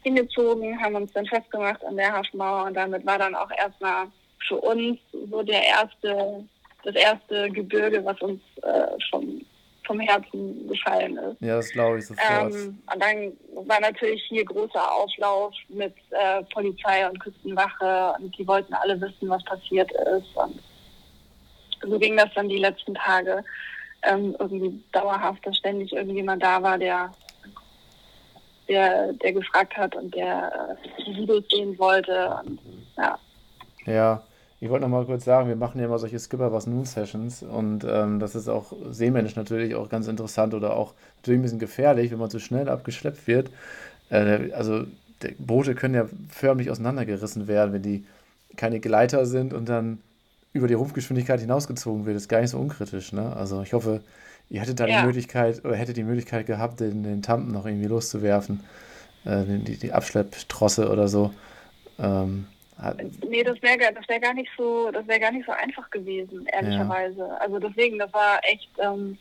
hingezogen, 0.03 0.81
haben 0.81 0.95
uns 0.95 1.13
dann 1.13 1.27
festgemacht 1.27 1.85
an 1.85 1.97
der 1.97 2.13
Hafenmauer 2.13 2.65
und 2.65 2.75
damit 2.75 3.05
war 3.05 3.19
dann 3.19 3.35
auch 3.35 3.51
erstmal 3.51 4.07
für 4.47 4.57
uns 4.57 4.99
so 5.13 5.43
der 5.43 5.67
erste, 5.67 6.45
das 6.85 6.95
erste 6.95 7.51
Gebirge, 7.51 8.05
was 8.05 8.21
uns 8.21 8.41
äh, 8.63 8.87
vom 9.11 9.45
vom 9.87 10.01
Herzen 10.01 10.69
gefallen 10.69 11.17
ist. 11.17 11.41
Ja, 11.41 11.57
das 11.57 11.71
glaube 11.71 11.99
ich 11.99 12.07
sofort. 12.07 12.53
Ähm, 12.53 12.79
und 12.93 13.03
dann 13.03 13.33
war 13.67 13.81
natürlich 13.81 14.23
hier 14.29 14.45
großer 14.45 14.93
Auflauf 14.93 15.55
mit 15.69 15.95
äh, 16.11 16.43
Polizei 16.53 17.09
und 17.09 17.19
Küstenwache 17.21 18.15
und 18.19 18.37
die 18.37 18.47
wollten 18.47 18.75
alle 18.75 19.01
wissen, 19.01 19.29
was 19.29 19.45
passiert 19.45 19.91
ist. 19.93 20.37
Und 20.37 20.61
so 21.83 21.99
ging 21.99 22.17
das 22.17 22.29
dann 22.35 22.49
die 22.49 22.59
letzten 22.59 22.95
Tage 22.95 23.45
ähm, 24.03 24.37
irgendwie 24.39 24.83
dauerhaft, 24.93 25.47
dass 25.47 25.57
ständig 25.57 25.93
irgendjemand 25.93 26.43
da 26.43 26.63
war, 26.63 26.79
der 26.79 27.13
der, 28.69 29.13
der 29.13 29.33
gefragt 29.33 29.77
hat 29.77 29.95
und 29.95 30.15
der 30.15 30.77
äh, 30.87 31.03
die 31.05 31.17
Videos 31.17 31.45
sehen 31.51 31.79
wollte. 31.79 32.37
Und, 32.45 32.61
ja. 32.97 33.19
Ja, 33.87 34.23
ich 34.61 34.71
wollte 34.71 34.83
noch 34.85 34.91
mal 34.91 35.05
kurz 35.05 35.25
sagen, 35.25 35.49
wir 35.49 35.57
machen 35.57 35.79
ja 35.79 35.87
immer 35.87 35.99
solche 35.99 36.19
Skipper 36.19 36.53
was 36.53 36.67
Noon 36.67 36.87
Sessions 36.87 37.43
und 37.43 37.85
ähm, 37.89 38.21
das 38.21 38.35
ist 38.35 38.49
auch 38.49 38.73
seemännisch 38.91 39.37
natürlich 39.37 39.75
auch 39.75 39.89
ganz 39.89 40.09
interessant 40.09 40.55
oder 40.55 40.77
auch 40.77 40.95
natürlich 41.19 41.41
ein 41.41 41.43
bisschen 41.43 41.59
gefährlich, 41.59 42.11
wenn 42.11 42.19
man 42.19 42.31
zu 42.31 42.39
schnell 42.39 42.69
abgeschleppt 42.69 43.27
wird. 43.27 43.51
Äh, 44.11 44.53
also 44.53 44.85
Boote 45.39 45.75
können 45.75 45.95
ja 45.95 46.07
förmlich 46.31 46.71
auseinandergerissen 46.71 47.49
werden, 47.49 47.73
wenn 47.73 47.83
die 47.83 48.05
keine 48.57 48.81
Gleiter 48.81 49.27
sind 49.27 49.53
und 49.53 49.69
dann 49.69 49.99
über 50.53 50.69
die 50.69 50.75
Rumpfgeschwindigkeit 50.75 51.41
hinausgezogen 51.41 52.07
wird. 52.07 52.17
Das 52.17 52.23
ist 52.23 52.29
gar 52.29 52.41
nicht 52.41 52.51
so 52.51 52.59
unkritisch. 52.59 53.13
Ne? 53.13 53.37
Also 53.37 53.61
ich 53.61 53.75
hoffe, 53.75 54.01
ihr 54.49 54.61
hättet 54.63 54.81
da 54.81 54.87
ja. 54.87 55.01
die 55.01 55.07
Möglichkeit 55.07 55.63
oder 55.65 55.77
hättet 55.77 55.99
die 55.99 56.05
Möglichkeit 56.05 56.47
gehabt, 56.47 56.81
den, 56.81 57.03
den 57.03 57.21
Tampen 57.21 57.53
noch 57.53 57.67
irgendwie 57.67 57.89
loszuwerfen, 57.89 58.61
äh, 59.25 59.45
die, 59.47 59.77
die 59.77 59.93
Abschlepptrosse 59.93 60.91
oder 60.91 61.09
so. 61.09 61.33
Ähm, 61.99 62.47
Nee, 63.27 63.43
das 63.43 63.61
wäre 63.63 63.93
das 63.95 64.07
wär 64.09 64.21
gar 64.21 64.35
nicht 64.35 64.51
so, 64.57 64.91
das 64.91 65.07
wäre 65.09 65.21
gar 65.21 65.33
nicht 65.33 65.47
so 65.47 65.53
einfach 65.53 65.91
gewesen, 65.91 66.47
ehrlicherweise. 66.53 67.21
Ja. 67.21 67.37
Also 67.39 67.59
deswegen, 67.59 67.99
das 67.99 68.13
war 68.13 68.39
echt, 68.43 68.69
ähm, 68.79 69.17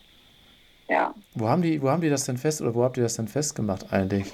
ja. 0.90 1.14
Wo 1.36 1.48
haben 1.48 1.62
die, 1.62 1.82
wo 1.82 1.90
haben 1.90 2.02
die 2.02 2.10
das 2.10 2.26
denn 2.26 2.38
fest 2.38 2.62
oder 2.62 2.76
wo 2.76 2.84
habt 2.84 2.98
ihr 2.98 3.04
das 3.04 3.16
denn 3.16 3.30
festgemacht 3.30 3.94
eigentlich? 3.94 4.34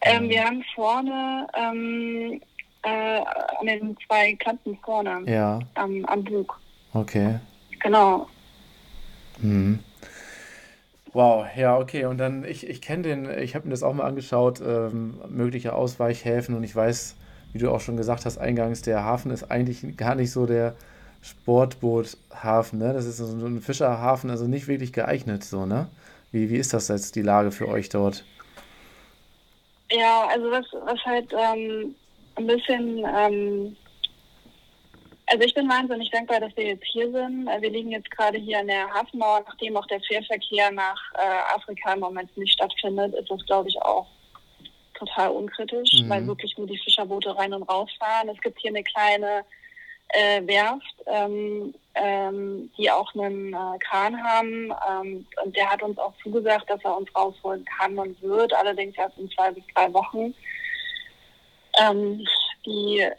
Ähm, 0.00 0.28
wir 0.28 0.44
haben 0.44 0.64
vorne 0.74 1.46
ähm, 1.54 2.40
äh, 2.82 3.20
an 3.60 3.66
den 3.66 3.96
zwei 4.06 4.34
Kanten 4.36 4.78
vorne 4.82 5.22
ja. 5.26 5.58
am, 5.74 6.04
am 6.06 6.24
Bug. 6.24 6.58
Okay. 6.94 7.40
Genau. 7.80 8.26
Mhm. 9.38 9.80
Wow, 11.12 11.46
ja, 11.56 11.78
okay. 11.78 12.04
Und 12.04 12.18
dann, 12.18 12.44
ich, 12.44 12.66
ich 12.66 12.80
kenne 12.80 13.02
den, 13.02 13.38
ich 13.38 13.54
habe 13.54 13.66
mir 13.66 13.70
das 13.72 13.82
auch 13.82 13.94
mal 13.94 14.06
angeschaut, 14.06 14.60
ähm, 14.60 15.20
mögliche 15.28 15.74
Ausweichhäfen 15.74 16.54
und 16.54 16.62
ich 16.62 16.74
weiß, 16.74 17.16
wie 17.56 17.64
du 17.64 17.70
auch 17.70 17.80
schon 17.80 17.96
gesagt 17.96 18.26
hast, 18.26 18.36
eingangs, 18.36 18.82
der 18.82 19.02
Hafen 19.02 19.30
ist 19.30 19.50
eigentlich 19.50 19.96
gar 19.96 20.14
nicht 20.14 20.30
so 20.30 20.44
der 20.44 20.76
Sportboothafen, 21.22 22.78
ne? 22.78 22.92
Das 22.92 23.06
ist 23.06 23.16
so 23.16 23.24
ein 23.46 23.62
Fischerhafen, 23.62 24.28
also 24.28 24.46
nicht 24.46 24.68
wirklich 24.68 24.92
geeignet, 24.92 25.42
so, 25.42 25.64
ne? 25.64 25.88
Wie, 26.32 26.50
wie 26.50 26.56
ist 26.56 26.74
das 26.74 26.88
jetzt 26.88 27.16
die 27.16 27.22
Lage 27.22 27.50
für 27.50 27.66
euch 27.68 27.88
dort? 27.88 28.24
Ja, 29.90 30.26
also 30.28 30.50
was, 30.50 30.66
was 30.84 31.02
halt 31.06 31.32
ähm, 31.32 31.94
ein 32.34 32.46
bisschen, 32.46 32.98
ähm, 32.98 33.76
also 35.26 35.42
ich 35.42 35.54
bin 35.54 35.66
wahnsinnig 35.66 36.10
dankbar, 36.10 36.40
dass 36.40 36.54
wir 36.58 36.66
jetzt 36.66 36.84
hier 36.92 37.10
sind. 37.10 37.46
Wir 37.46 37.70
liegen 37.70 37.90
jetzt 37.90 38.10
gerade 38.10 38.36
hier 38.36 38.58
an 38.58 38.66
der 38.66 38.86
Hafenmauer, 38.92 39.44
nachdem 39.46 39.78
auch 39.78 39.86
der 39.86 40.00
Fährverkehr 40.00 40.70
nach 40.72 41.00
äh, 41.14 41.54
Afrika 41.54 41.94
im 41.94 42.00
Moment 42.00 42.36
nicht 42.36 42.52
stattfindet, 42.52 43.14
ist 43.14 43.30
das, 43.30 43.46
glaube 43.46 43.70
ich, 43.70 43.80
auch 43.80 44.06
total 44.98 45.30
unkritisch, 45.30 46.02
mhm. 46.02 46.08
weil 46.08 46.26
wirklich 46.26 46.56
nur 46.56 46.66
die 46.66 46.78
Fischerboote 46.78 47.36
rein 47.36 47.54
und 47.54 47.62
raus 47.64 47.90
fahren. 47.98 48.28
Es 48.28 48.40
gibt 48.40 48.58
hier 48.60 48.70
eine 48.70 48.82
kleine 48.82 49.44
äh, 50.08 50.46
Werft, 50.46 50.94
ähm, 51.06 51.74
ähm, 51.94 52.70
die 52.76 52.90
auch 52.90 53.12
einen 53.14 53.52
äh, 53.52 53.78
Kran 53.80 54.22
haben. 54.22 54.72
Ähm, 54.88 55.26
und 55.44 55.56
der 55.56 55.70
hat 55.70 55.82
uns 55.82 55.98
auch 55.98 56.12
zugesagt, 56.22 56.68
dass 56.70 56.84
er 56.84 56.96
uns 56.96 57.14
rausholen 57.14 57.64
kann 57.64 57.98
und 57.98 58.20
wird, 58.22 58.52
allerdings 58.54 58.96
erst 58.96 59.18
in 59.18 59.30
zwei 59.30 59.50
bis 59.50 59.64
drei 59.74 59.92
Wochen. 59.92 60.34
Ähm, 61.80 62.24
die, 62.64 63.00
äh, 63.00 63.10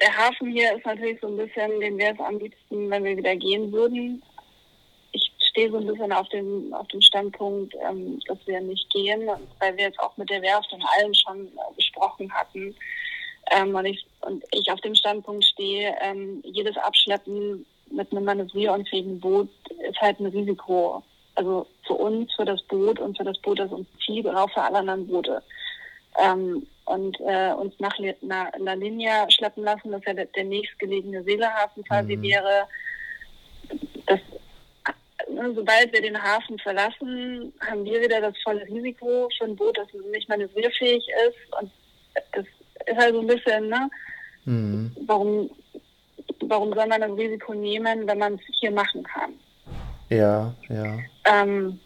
der 0.00 0.16
Hafen 0.16 0.50
hier 0.50 0.76
ist 0.76 0.84
natürlich 0.84 1.20
so 1.20 1.28
ein 1.28 1.36
bisschen, 1.36 1.80
den 1.80 1.98
wäre 1.98 2.14
es 2.14 2.20
am 2.20 2.38
liebsten, 2.38 2.90
wenn 2.90 3.04
wir 3.04 3.16
wieder 3.16 3.36
gehen 3.36 3.72
würden. 3.72 4.22
Ich 5.54 5.60
stehe 5.60 5.70
so 5.70 5.78
ein 5.78 5.86
bisschen 5.86 6.12
auf 6.12 6.28
dem, 6.30 6.74
auf 6.74 6.88
dem 6.88 7.00
Standpunkt, 7.00 7.74
ähm, 7.88 8.18
dass 8.26 8.38
wir 8.44 8.60
nicht 8.60 8.90
gehen, 8.90 9.28
weil 9.60 9.76
wir 9.76 9.84
jetzt 9.84 10.00
auch 10.00 10.16
mit 10.16 10.28
der 10.28 10.42
Werft 10.42 10.72
und 10.72 10.82
allen 10.82 11.14
schon 11.14 11.46
äh, 11.46 11.74
besprochen 11.76 12.32
hatten. 12.32 12.74
Ähm, 13.52 13.72
und, 13.72 13.84
ich, 13.84 14.04
und 14.22 14.42
ich 14.50 14.68
auf 14.72 14.80
dem 14.80 14.96
Standpunkt 14.96 15.44
stehe, 15.44 15.94
ähm, 16.02 16.42
jedes 16.44 16.76
Abschleppen 16.76 17.64
mit 17.88 18.10
einem 18.10 18.24
manövrierunfähigen 18.24 19.20
Boot 19.20 19.48
ist 19.88 20.00
halt 20.00 20.18
ein 20.18 20.26
Risiko. 20.26 21.04
Also 21.36 21.68
für 21.86 21.94
uns, 21.94 22.32
für 22.34 22.44
das 22.44 22.60
Boot 22.62 22.98
und 22.98 23.16
für 23.16 23.24
das 23.24 23.38
Boot, 23.38 23.60
das 23.60 23.70
uns 23.70 23.86
zieht 24.04 24.26
und 24.26 24.34
auch 24.34 24.50
für 24.50 24.62
alle 24.62 24.78
anderen 24.78 25.06
Boote. 25.06 25.40
Ähm, 26.18 26.66
und 26.86 27.18
äh, 27.20 27.52
uns 27.52 27.74
nach 27.78 27.96
La, 28.22 28.50
La 28.58 28.72
Linea 28.74 29.30
schleppen 29.30 29.62
lassen, 29.62 29.92
das 29.92 30.02
ja 30.04 30.14
der, 30.14 30.26
der 30.26 30.44
nächstgelegene 30.44 31.22
Seelehafen 31.22 31.84
quasi 31.84 32.16
mhm. 32.16 32.22
wäre. 32.22 32.66
Das, 34.06 34.20
sobald 35.54 35.92
wir 35.92 36.02
den 36.02 36.20
Hafen 36.20 36.58
verlassen, 36.58 37.52
haben 37.60 37.84
wir 37.84 38.00
wieder 38.00 38.20
das 38.20 38.34
volle 38.42 38.64
Risiko 38.66 39.28
für 39.36 39.44
ein 39.44 39.56
Boot, 39.56 39.76
das 39.78 39.88
nicht 40.10 40.28
manövrierfähig 40.28 41.06
ist. 41.28 41.60
Und 41.60 41.70
das 42.32 42.44
ist 42.86 42.96
halt 42.96 43.14
so 43.14 43.20
ein 43.20 43.26
bisschen, 43.26 43.68
ne? 43.68 43.90
Mhm. 44.44 44.96
Warum, 45.06 45.50
warum 46.42 46.72
soll 46.74 46.86
man 46.86 47.00
das 47.00 47.12
Risiko 47.12 47.54
nehmen, 47.54 48.06
wenn 48.06 48.18
man 48.18 48.34
es 48.34 48.40
hier 48.60 48.70
machen 48.70 49.02
kann? 49.02 49.34
Ja, 50.10 50.54
ja. 50.68 50.98
Ähm, 51.24 51.80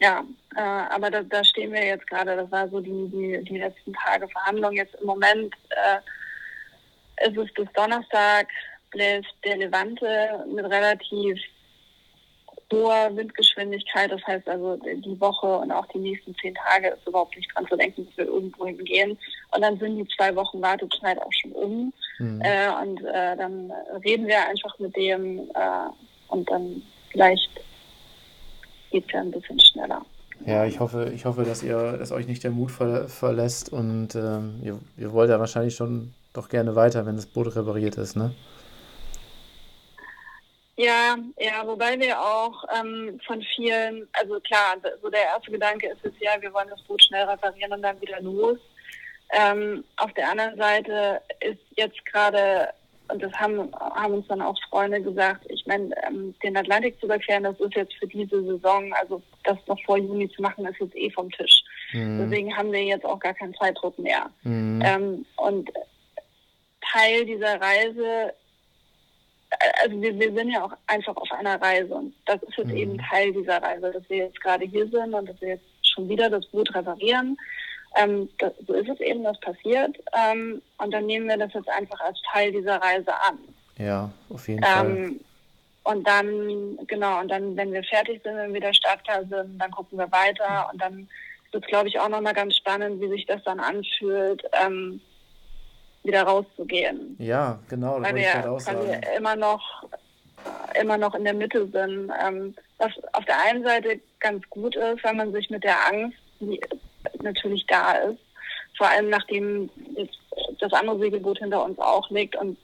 ja, 0.00 0.24
äh, 0.56 0.60
aber 0.60 1.10
da, 1.10 1.22
da 1.22 1.42
stehen 1.42 1.72
wir 1.72 1.84
jetzt 1.84 2.06
gerade. 2.06 2.36
Das 2.36 2.50
war 2.50 2.68
so 2.68 2.80
die, 2.80 3.08
die, 3.08 3.44
die 3.44 3.58
letzten 3.58 3.92
Tage 3.94 4.28
Verhandlung. 4.28 4.72
Jetzt 4.72 4.94
im 5.00 5.06
Moment 5.06 5.54
äh, 5.70 7.28
ist 7.28 7.36
es 7.36 7.52
bis 7.54 7.68
Donnerstag, 7.74 8.48
bläst 8.90 9.34
der 9.44 9.56
Levante 9.56 10.44
mit 10.54 10.64
relativ 10.66 11.38
hoher 12.72 13.14
Windgeschwindigkeit. 13.14 14.10
Das 14.10 14.22
heißt 14.26 14.48
also, 14.48 14.76
die 14.76 15.20
Woche 15.20 15.58
und 15.58 15.70
auch 15.70 15.86
die 15.86 15.98
nächsten 15.98 16.34
zehn 16.36 16.54
Tage 16.54 16.88
ist 16.88 17.06
überhaupt 17.06 17.36
nicht 17.36 17.50
dran 17.54 17.66
zu 17.68 17.76
denken, 17.76 18.06
dass 18.06 18.16
wir 18.16 18.26
irgendwo 18.26 18.66
hingehen. 18.66 19.18
Und 19.54 19.62
dann 19.62 19.78
sind 19.78 19.96
die 19.96 20.08
zwei 20.16 20.34
Wochen 20.34 20.60
Wartezeit 20.60 21.20
auch 21.20 21.32
schon 21.32 21.52
um. 21.52 21.92
Mhm. 22.18 22.40
Äh, 22.42 22.68
und 22.82 23.04
äh, 23.04 23.36
dann 23.36 23.72
reden 24.04 24.26
wir 24.26 24.46
einfach 24.48 24.78
mit 24.78 24.96
dem 24.96 25.38
äh, 25.54 25.88
und 26.28 26.50
dann 26.50 26.82
vielleicht 27.10 27.50
geht 28.90 29.04
es 29.06 29.12
ja 29.12 29.20
ein 29.20 29.30
bisschen 29.30 29.60
schneller. 29.60 30.04
Ja, 30.44 30.66
ich 30.66 30.80
hoffe, 30.80 31.12
ich 31.14 31.24
hoffe, 31.24 31.44
dass 31.44 31.62
ihr, 31.62 31.96
dass 31.96 32.12
euch 32.12 32.26
nicht 32.26 32.44
der 32.44 32.50
Mut 32.50 32.70
ver 32.70 33.08
verlässt 33.08 33.72
und 33.72 34.14
ähm, 34.14 34.60
ihr, 34.62 34.78
ihr 34.98 35.12
wollt 35.12 35.30
ja 35.30 35.40
wahrscheinlich 35.40 35.74
schon 35.74 36.12
doch 36.34 36.48
gerne 36.48 36.76
weiter, 36.76 37.06
wenn 37.06 37.16
das 37.16 37.26
Boot 37.26 37.56
repariert 37.56 37.96
ist, 37.96 38.16
ne? 38.16 38.34
Ja, 40.76 41.16
ja, 41.38 41.66
wobei 41.66 41.98
wir 41.98 42.20
auch 42.20 42.64
ähm, 42.78 43.18
von 43.26 43.42
vielen, 43.54 44.06
also 44.12 44.38
klar, 44.40 44.76
so 45.02 45.08
der 45.08 45.22
erste 45.22 45.50
Gedanke 45.50 45.88
ist 45.88 46.04
jetzt 46.04 46.20
ja, 46.20 46.32
wir 46.40 46.52
wollen 46.52 46.68
das 46.68 46.82
Boot 46.82 47.02
schnell 47.02 47.24
reparieren 47.24 47.72
und 47.72 47.82
dann 47.82 48.00
wieder 48.00 48.20
los. 48.20 48.58
Ähm, 49.32 49.84
auf 49.96 50.12
der 50.12 50.30
anderen 50.30 50.56
Seite 50.56 51.22
ist 51.40 51.60
jetzt 51.76 52.04
gerade 52.04 52.68
und 53.08 53.22
das 53.22 53.32
haben, 53.34 53.72
haben 53.74 54.14
uns 54.14 54.26
dann 54.26 54.42
auch 54.42 54.56
Freunde 54.68 55.00
gesagt, 55.00 55.44
ich 55.48 55.64
meine, 55.66 55.90
ähm, 56.06 56.34
den 56.42 56.56
Atlantik 56.56 56.98
zu 56.98 57.06
überqueren, 57.06 57.44
das 57.44 57.58
ist 57.60 57.74
jetzt 57.74 57.94
für 57.94 58.06
diese 58.06 58.42
Saison, 58.42 58.92
also 58.94 59.22
das 59.44 59.58
noch 59.66 59.80
vor 59.84 59.98
Juni 59.98 60.28
zu 60.30 60.42
machen, 60.42 60.66
ist 60.66 60.80
jetzt 60.80 60.96
eh 60.96 61.10
vom 61.10 61.30
Tisch. 61.30 61.62
Mhm. 61.92 62.18
Deswegen 62.20 62.56
haben 62.56 62.72
wir 62.72 62.82
jetzt 62.82 63.04
auch 63.04 63.20
gar 63.20 63.34
keinen 63.34 63.54
Zeitdruck 63.54 63.98
mehr. 63.98 64.28
Mhm. 64.42 64.82
Ähm, 64.84 65.26
und 65.36 65.70
Teil 66.92 67.24
dieser 67.26 67.60
Reise, 67.60 68.34
also 69.82 70.00
wir, 70.00 70.18
wir 70.18 70.32
sind 70.34 70.50
ja 70.50 70.64
auch 70.64 70.72
einfach 70.86 71.16
auf 71.16 71.30
einer 71.32 71.60
Reise 71.60 71.94
und 71.94 72.14
das 72.26 72.42
ist 72.42 72.56
jetzt 72.56 72.68
mhm. 72.68 72.76
eben 72.76 72.98
Teil 72.98 73.32
dieser 73.32 73.62
Reise, 73.62 73.92
dass 73.92 74.08
wir 74.08 74.18
jetzt 74.18 74.40
gerade 74.40 74.64
hier 74.64 74.88
sind 74.88 75.14
und 75.14 75.28
dass 75.28 75.40
wir 75.40 75.48
jetzt 75.48 75.64
schon 75.82 76.08
wieder 76.08 76.30
das 76.30 76.46
Boot 76.46 76.74
reparieren. 76.74 77.36
Ähm, 77.96 78.28
das, 78.38 78.52
so 78.66 78.74
ist 78.74 78.88
es 78.88 79.00
eben, 79.00 79.24
das 79.24 79.38
passiert. 79.40 79.96
Ähm, 80.14 80.60
und 80.78 80.92
dann 80.92 81.06
nehmen 81.06 81.28
wir 81.28 81.38
das 81.38 81.52
jetzt 81.54 81.68
einfach 81.68 82.00
als 82.00 82.20
Teil 82.30 82.52
dieser 82.52 82.76
Reise 82.76 83.12
an. 83.28 83.38
Ja, 83.78 84.10
auf 84.28 84.46
jeden 84.48 84.62
Fall. 84.62 84.86
Ähm, 84.86 85.20
und 85.84 86.06
dann, 86.06 86.78
genau, 86.88 87.20
und 87.20 87.28
dann, 87.28 87.56
wenn 87.56 87.72
wir 87.72 87.84
fertig 87.84 88.20
sind, 88.22 88.36
wenn 88.36 88.48
wir 88.52 88.60
wieder 88.60 88.74
startklar 88.74 89.24
sind, 89.24 89.58
dann 89.58 89.70
gucken 89.70 89.98
wir 89.98 90.10
weiter. 90.10 90.68
Und 90.72 90.82
dann 90.82 91.08
wird 91.52 91.64
es, 91.64 91.68
glaube 91.68 91.88
ich, 91.88 92.00
auch 92.00 92.08
nochmal 92.08 92.34
ganz 92.34 92.56
spannend, 92.56 93.00
wie 93.00 93.08
sich 93.08 93.24
das 93.26 93.42
dann 93.44 93.60
anfühlt, 93.60 94.42
ähm, 94.64 95.00
wieder 96.06 96.22
rauszugehen. 96.22 97.16
Ja, 97.18 97.58
genau, 97.68 98.00
das 98.00 98.08
Weil 98.08 98.16
wir 98.16 98.32
quasi 98.32 99.16
immer 99.16 99.36
noch, 99.36 99.84
immer 100.80 100.98
noch 100.98 101.14
in 101.14 101.24
der 101.24 101.34
Mitte 101.34 101.66
sind. 101.68 102.12
Ähm, 102.24 102.54
was 102.78 102.92
auf 103.12 103.24
der 103.24 103.40
einen 103.44 103.64
Seite 103.64 104.00
ganz 104.20 104.42
gut 104.50 104.76
ist, 104.76 105.02
wenn 105.04 105.16
man 105.16 105.32
sich 105.32 105.48
mit 105.50 105.64
der 105.64 105.76
Angst, 105.86 106.18
die 106.40 106.60
natürlich 107.22 107.66
da 107.66 107.92
ist. 107.92 108.18
Vor 108.76 108.88
allem 108.88 109.08
nachdem 109.08 109.70
jetzt 109.96 110.18
das 110.60 110.72
andere 110.72 110.98
Segelboot 110.98 111.38
hinter 111.38 111.64
uns 111.64 111.78
auch 111.78 112.10
liegt 112.10 112.36
und 112.36 112.58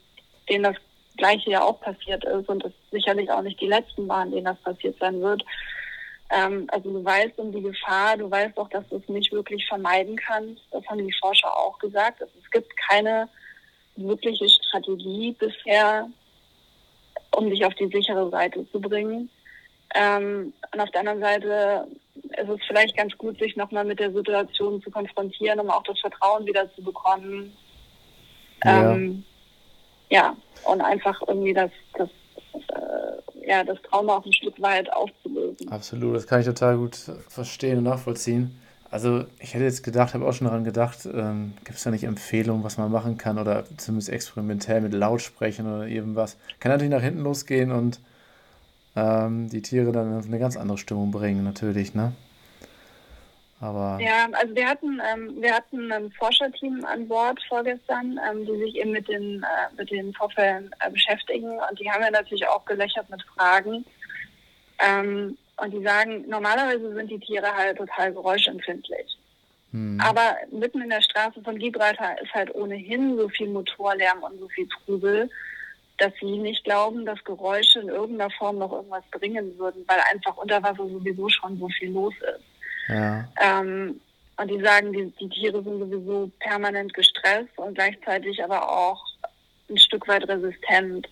denen 0.48 0.64
das 0.64 0.76
Gleiche 1.16 1.50
ja 1.50 1.62
auch 1.62 1.80
passiert 1.80 2.24
ist 2.24 2.48
und 2.48 2.64
es 2.64 2.72
sicherlich 2.90 3.30
auch 3.30 3.42
nicht 3.42 3.60
die 3.60 3.68
letzten 3.68 4.08
waren, 4.08 4.30
denen 4.30 4.44
das 4.44 4.58
passiert 4.58 4.96
sein 4.98 5.20
wird. 5.20 5.42
Ähm, 6.30 6.66
also 6.72 6.90
du 6.90 7.04
weißt 7.04 7.38
um 7.38 7.52
die 7.52 7.62
Gefahr, 7.62 8.16
du 8.16 8.30
weißt 8.30 8.56
auch, 8.58 8.68
dass 8.70 8.88
du 8.88 8.96
es 8.96 9.08
nicht 9.08 9.32
wirklich 9.32 9.66
vermeiden 9.66 10.16
kannst. 10.16 10.62
Das 10.70 10.86
haben 10.86 11.06
die 11.06 11.14
Forscher 11.20 11.54
auch 11.54 11.78
gesagt. 11.78 12.20
Es 12.22 12.32
gibt 12.32 12.41
keine 12.92 13.28
wirkliche 13.96 14.48
Strategie 14.48 15.36
bisher, 15.38 16.08
um 17.36 17.50
dich 17.50 17.64
auf 17.64 17.74
die 17.74 17.88
sichere 17.88 18.30
Seite 18.30 18.66
zu 18.70 18.80
bringen. 18.80 19.30
Ähm, 19.94 20.52
und 20.72 20.80
auf 20.80 20.90
der 20.90 21.00
anderen 21.00 21.20
Seite 21.20 21.86
ist 22.14 22.48
es 22.48 22.60
vielleicht 22.66 22.96
ganz 22.96 23.16
gut, 23.18 23.38
sich 23.38 23.56
nochmal 23.56 23.84
mit 23.84 24.00
der 24.00 24.12
Situation 24.12 24.80
zu 24.82 24.90
konfrontieren, 24.90 25.60
um 25.60 25.70
auch 25.70 25.82
das 25.82 26.00
Vertrauen 26.00 26.46
wieder 26.46 26.72
zu 26.74 26.82
bekommen. 26.82 27.54
Ja, 28.64 28.94
ähm, 28.94 29.24
ja 30.08 30.36
und 30.64 30.80
einfach 30.80 31.20
irgendwie 31.26 31.52
das, 31.52 31.70
das, 31.94 32.08
äh, 32.54 33.48
ja, 33.48 33.64
das 33.64 33.80
Trauma 33.82 34.16
auch 34.16 34.24
ein 34.24 34.32
Stück 34.32 34.60
weit 34.62 34.90
aufzulösen. 34.92 35.70
Absolut, 35.70 36.16
das 36.16 36.26
kann 36.26 36.40
ich 36.40 36.46
total 36.46 36.78
gut 36.78 36.96
verstehen 37.28 37.78
und 37.78 37.84
nachvollziehen. 37.84 38.58
Also 38.92 39.24
ich 39.38 39.54
hätte 39.54 39.64
jetzt 39.64 39.82
gedacht, 39.82 40.12
habe 40.12 40.26
auch 40.26 40.34
schon 40.34 40.46
daran 40.46 40.64
gedacht, 40.64 41.06
ähm, 41.06 41.54
gibt 41.64 41.78
es 41.78 41.82
da 41.82 41.90
nicht 41.90 42.04
Empfehlungen, 42.04 42.62
was 42.62 42.76
man 42.76 42.92
machen 42.92 43.16
kann 43.16 43.38
oder 43.38 43.64
zumindest 43.78 44.10
experimentell 44.10 44.82
mit 44.82 44.92
Lautsprechen 44.92 45.66
oder 45.66 45.86
irgendwas. 45.86 46.36
Kann 46.60 46.72
natürlich 46.72 46.92
nach 46.92 47.00
hinten 47.00 47.22
losgehen 47.22 47.72
und 47.72 48.00
ähm, 48.94 49.48
die 49.48 49.62
Tiere 49.62 49.92
dann 49.92 50.18
auf 50.18 50.26
eine 50.26 50.38
ganz 50.38 50.58
andere 50.58 50.76
Stimmung 50.76 51.10
bringen, 51.10 51.42
natürlich, 51.42 51.94
ne? 51.94 52.12
Aber 53.62 53.98
ja, 53.98 54.26
also 54.32 54.54
wir 54.54 54.68
hatten, 54.68 55.00
ähm, 55.10 55.40
wir 55.40 55.54
hatten 55.54 55.90
ein 55.90 56.12
Forscherteam 56.12 56.84
an 56.84 57.08
Bord 57.08 57.40
vorgestern, 57.48 58.20
ähm, 58.30 58.44
die 58.44 58.58
sich 58.58 58.76
eben 58.76 58.90
mit 58.90 59.08
den, 59.08 59.42
äh, 59.42 59.74
mit 59.74 59.90
den 59.90 60.12
Vorfällen 60.12 60.70
äh, 60.80 60.90
beschäftigen 60.90 61.48
und 61.48 61.80
die 61.80 61.90
haben 61.90 62.02
ja 62.02 62.10
natürlich 62.10 62.46
auch 62.46 62.66
gelöchert 62.66 63.08
mit 63.08 63.22
Fragen. 63.22 63.86
Ähm, 64.78 65.38
und 65.62 65.70
die 65.72 65.82
sagen, 65.82 66.24
normalerweise 66.28 66.92
sind 66.92 67.08
die 67.08 67.20
Tiere 67.20 67.54
halt 67.54 67.78
total 67.78 68.12
geräuschempfindlich. 68.12 69.16
Hm. 69.70 70.00
Aber 70.00 70.36
mitten 70.50 70.82
in 70.82 70.90
der 70.90 71.02
Straße 71.02 71.40
von 71.42 71.56
Gibraltar 71.56 72.20
ist 72.20 72.34
halt 72.34 72.52
ohnehin 72.56 73.16
so 73.16 73.28
viel 73.28 73.48
Motorlärm 73.48 74.24
und 74.24 74.40
so 74.40 74.48
viel 74.48 74.68
Trubel, 74.68 75.30
dass 75.98 76.12
sie 76.20 76.36
nicht 76.38 76.64
glauben, 76.64 77.06
dass 77.06 77.22
Geräusche 77.22 77.78
in 77.78 77.88
irgendeiner 77.88 78.30
Form 78.32 78.58
noch 78.58 78.72
irgendwas 78.72 79.04
bringen 79.12 79.56
würden, 79.56 79.84
weil 79.86 80.00
einfach 80.12 80.36
unter 80.36 80.60
Wasser 80.64 80.88
sowieso 80.88 81.28
schon 81.28 81.56
so 81.60 81.68
viel 81.68 81.92
los 81.92 82.14
ist. 82.34 82.44
Ja. 82.88 83.28
Ähm, 83.40 84.00
und 84.38 84.50
die 84.50 84.60
sagen, 84.60 84.92
die, 84.92 85.12
die 85.20 85.28
Tiere 85.28 85.62
sind 85.62 85.78
sowieso 85.78 86.28
permanent 86.40 86.92
gestresst 86.92 87.56
und 87.56 87.74
gleichzeitig 87.74 88.42
aber 88.42 88.68
auch 88.68 89.00
ein 89.70 89.78
Stück 89.78 90.08
weit 90.08 90.28
resistent 90.28 91.08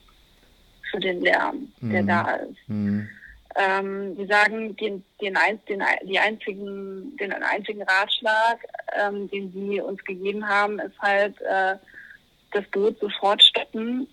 für 0.91 0.99
den 0.99 1.21
Lärm, 1.21 1.73
der 1.81 2.03
mhm. 2.03 2.07
da 2.09 2.31
ist. 2.33 2.69
Mhm. 2.69 3.09
Ähm, 3.57 4.17
die 4.17 4.27
sagen, 4.27 4.77
den, 4.77 5.05
den, 5.21 5.37
den, 5.69 5.83
die 6.05 6.19
einzigen, 6.19 7.17
den 7.17 7.33
einzigen 7.33 7.83
Ratschlag, 7.83 8.59
ähm, 8.97 9.29
den 9.31 9.53
sie 9.53 9.81
uns 9.81 10.03
gegeben 10.05 10.49
haben, 10.49 10.79
ist 10.79 10.99
halt, 11.01 11.41
äh, 11.43 11.77
das 12.53 12.65
Boot 12.73 12.99
sofort 13.01 13.43
stoppen 13.43 14.09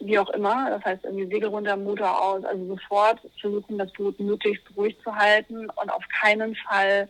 wie 0.00 0.18
auch 0.18 0.30
immer, 0.30 0.70
das 0.70 0.84
heißt 0.84 1.04
irgendwie 1.04 1.26
Segel 1.26 1.48
runter, 1.48 1.76
Motor 1.76 2.22
aus, 2.22 2.44
also 2.44 2.66
sofort 2.66 3.18
versuchen, 3.40 3.78
das 3.78 3.92
Boot 3.92 4.18
möglichst 4.20 4.64
ruhig 4.76 4.96
zu 5.02 5.14
halten 5.14 5.68
und 5.70 5.90
auf 5.90 6.04
keinen 6.20 6.54
Fall 6.54 7.08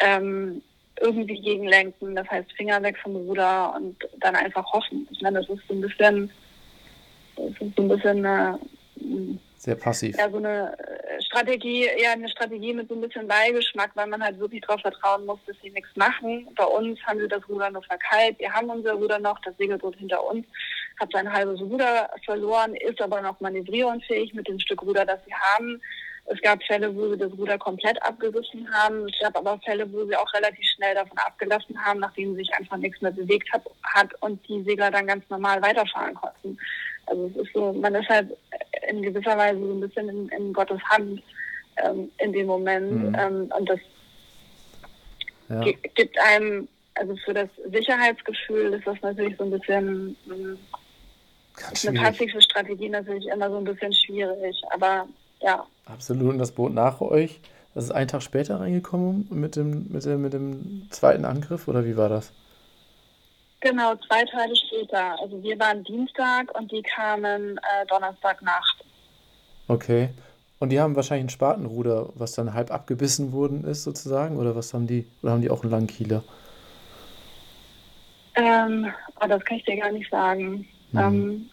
ähm, 0.00 0.62
irgendwie 1.00 1.40
gegenlenken. 1.40 2.14
Das 2.14 2.28
heißt, 2.28 2.52
Finger 2.52 2.80
weg 2.82 2.96
vom 3.02 3.16
Ruder 3.16 3.74
und 3.76 3.96
dann 4.20 4.36
einfach 4.36 4.64
hoffen. 4.72 5.08
Ich 5.10 5.20
meine, 5.22 5.40
das 5.40 5.48
ist 5.48 5.66
so 5.66 5.74
ein 5.74 5.80
bisschen, 5.80 6.30
das 7.36 7.50
ist 7.60 7.76
so 7.76 7.82
ein 7.82 7.88
bisschen 7.88 8.24
äh, 8.24 8.54
sehr 9.64 9.74
passiv. 9.76 10.16
Ja, 10.16 10.30
so 10.30 10.36
eine 10.36 10.78
äh, 10.78 11.22
Strategie, 11.22 11.88
ja, 11.98 12.12
eine 12.12 12.28
Strategie 12.28 12.74
mit 12.74 12.88
so 12.88 12.94
ein 12.94 13.00
bisschen 13.00 13.26
Beigeschmack, 13.26 13.90
weil 13.94 14.06
man 14.06 14.22
halt 14.22 14.38
wirklich 14.38 14.60
darauf 14.62 14.80
vertrauen 14.80 15.26
muss, 15.26 15.40
dass 15.46 15.56
sie 15.62 15.70
nichts 15.70 15.96
machen. 15.96 16.46
Bei 16.54 16.64
uns 16.64 17.00
haben 17.04 17.18
sie 17.18 17.28
das 17.28 17.48
Ruder 17.48 17.70
nur 17.70 17.82
verkeilt. 17.82 18.38
Wir 18.38 18.52
haben 18.52 18.70
unser 18.70 18.92
Ruder 18.92 19.18
noch, 19.18 19.40
das 19.40 19.56
Segelboot 19.56 19.96
hinter 19.96 20.22
uns, 20.24 20.46
hat 21.00 21.10
sein 21.12 21.32
halbes 21.32 21.60
Ruder 21.60 22.10
verloren, 22.24 22.74
ist 22.76 23.00
aber 23.00 23.20
noch 23.22 23.40
manövrierunfähig 23.40 24.34
mit 24.34 24.46
dem 24.48 24.60
Stück 24.60 24.82
Ruder, 24.82 25.04
das 25.04 25.20
sie 25.26 25.34
haben. 25.34 25.80
Es 26.26 26.40
gab 26.40 26.62
Fälle, 26.64 26.94
wo 26.94 27.10
sie 27.10 27.18
das 27.18 27.32
Ruder 27.32 27.58
komplett 27.58 28.02
abgerissen 28.02 28.66
haben. 28.72 29.06
Es 29.08 29.18
gab 29.20 29.36
aber 29.36 29.60
Fälle, 29.64 29.90
wo 29.92 30.06
sie 30.06 30.16
auch 30.16 30.32
relativ 30.32 30.64
schnell 30.74 30.94
davon 30.94 31.18
abgelassen 31.18 31.78
haben, 31.84 32.00
nachdem 32.00 32.34
sich 32.34 32.50
einfach 32.54 32.78
nichts 32.78 33.02
mehr 33.02 33.12
bewegt 33.12 33.52
hat, 33.52 33.62
hat 33.82 34.10
und 34.22 34.46
die 34.48 34.62
Segler 34.62 34.90
dann 34.90 35.06
ganz 35.06 35.28
normal 35.28 35.60
weiterfahren 35.60 36.14
konnten. 36.14 36.58
Also 37.06 37.26
es 37.26 37.36
ist 37.46 37.52
so, 37.52 37.72
man 37.72 37.94
ist 37.94 38.08
halt 38.08 38.28
in 38.88 39.02
gewisser 39.02 39.36
Weise 39.36 39.58
so 39.58 39.72
ein 39.72 39.80
bisschen 39.80 40.08
in, 40.08 40.28
in 40.30 40.52
Gottes 40.52 40.80
Hand 40.84 41.22
ähm, 41.76 42.10
in 42.18 42.32
dem 42.32 42.46
Moment. 42.46 42.92
Mhm. 42.92 43.16
Ähm, 43.18 43.52
und 43.56 43.68
das 43.68 43.80
ja. 45.48 45.60
gibt 45.62 46.18
einem, 46.20 46.68
also 46.94 47.16
für 47.24 47.34
das 47.34 47.48
Sicherheitsgefühl 47.70 48.74
ist 48.74 48.86
das 48.86 48.96
natürlich 49.02 49.36
so 49.36 49.44
ein 49.44 49.50
bisschen 49.50 50.16
ähm, 50.30 50.58
eine 51.86 52.00
passive 52.00 52.40
Strategie 52.40 52.88
natürlich 52.88 53.26
immer 53.26 53.50
so 53.50 53.58
ein 53.58 53.64
bisschen 53.64 53.92
schwierig. 53.92 54.60
Aber 54.70 55.06
ja. 55.40 55.66
Absolut. 55.86 56.32
Und 56.32 56.38
das 56.38 56.52
Boot 56.52 56.72
nach 56.72 57.00
euch, 57.00 57.40
das 57.74 57.84
ist 57.84 57.90
einen 57.90 58.08
Tag 58.08 58.22
später 58.22 58.60
reingekommen 58.60 59.26
mit 59.30 59.56
dem, 59.56 59.86
mit 59.90 60.04
dem, 60.04 60.22
mit 60.22 60.32
dem 60.32 60.86
zweiten 60.90 61.24
Angriff 61.24 61.68
oder 61.68 61.84
wie 61.84 61.96
war 61.96 62.08
das? 62.08 62.32
Genau, 63.64 63.94
zwei 64.06 64.22
Tage 64.26 64.54
später. 64.54 65.18
Also 65.22 65.42
wir 65.42 65.58
waren 65.58 65.82
Dienstag 65.84 66.54
und 66.54 66.70
die 66.70 66.82
kamen 66.82 67.56
äh, 67.56 67.86
Donnerstagnacht. 67.86 68.84
Okay. 69.68 70.10
Und 70.58 70.68
die 70.68 70.78
haben 70.78 70.94
wahrscheinlich 70.94 71.26
ein 71.26 71.30
Spatenruder, 71.30 72.10
was 72.14 72.32
dann 72.32 72.52
halb 72.52 72.70
abgebissen 72.70 73.32
worden 73.32 73.64
ist, 73.64 73.82
sozusagen? 73.82 74.36
Oder 74.36 74.54
was 74.54 74.74
haben 74.74 74.86
die? 74.86 75.06
Oder 75.22 75.32
haben 75.32 75.40
die 75.40 75.48
auch 75.48 75.62
einen 75.62 75.70
langen 75.70 75.86
Kieler? 75.86 76.22
Ähm, 78.34 78.92
oh, 79.22 79.26
das 79.26 79.42
kann 79.46 79.56
ich 79.56 79.64
dir 79.64 79.78
gar 79.78 79.92
nicht 79.92 80.10
sagen. 80.10 80.66
Hm. 80.90 80.98
Ähm, 80.98 81.50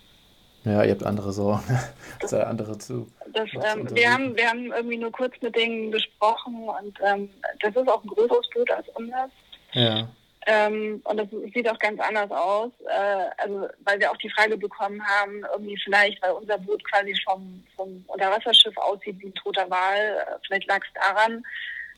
ja, 0.66 0.84
ihr 0.84 0.92
habt 0.92 1.06
andere 1.06 1.32
Sorgen. 1.32 1.64
das 2.20 2.34
ist 2.34 2.40
andere 2.40 2.78
zu. 2.78 3.08
Das, 3.32 3.48
ähm, 3.54 3.88
wir, 3.96 4.12
haben, 4.12 4.36
wir 4.36 4.50
haben 4.50 4.74
irgendwie 4.74 4.98
nur 4.98 5.14
kurz 5.14 5.34
mit 5.42 5.56
denen 5.56 5.94
gesprochen 5.94 6.68
und 6.68 7.00
ähm, 7.06 7.30
das 7.62 7.74
ist 7.74 7.88
auch 7.88 8.04
ein 8.04 8.10
größeres 8.10 8.50
Boot 8.54 8.70
als 8.70 8.88
unser. 8.96 9.30
Ja. 9.72 10.10
Ähm, 10.48 11.02
und 11.04 11.18
das 11.18 11.28
sieht 11.54 11.70
auch 11.70 11.78
ganz 11.78 12.00
anders 12.00 12.32
aus. 12.32 12.72
Äh, 12.88 13.30
also, 13.38 13.68
weil 13.82 14.00
wir 14.00 14.12
auch 14.12 14.18
die 14.18 14.30
Frage 14.32 14.58
bekommen 14.58 15.02
haben, 15.06 15.44
irgendwie 15.54 15.78
vielleicht, 15.84 16.22
weil 16.22 16.32
unser 16.32 16.58
Boot 16.58 16.84
quasi 16.90 17.16
vom, 17.24 17.64
vom 17.76 18.04
Unterwasserschiff 18.08 18.76
aussieht 18.78 19.20
wie 19.20 19.28
ein 19.28 19.36
toter 19.36 19.70
Wal. 19.70 20.18
Äh, 20.18 20.40
vielleicht 20.46 20.68
lag 20.68 20.82
es 20.84 20.94
daran. 20.94 21.44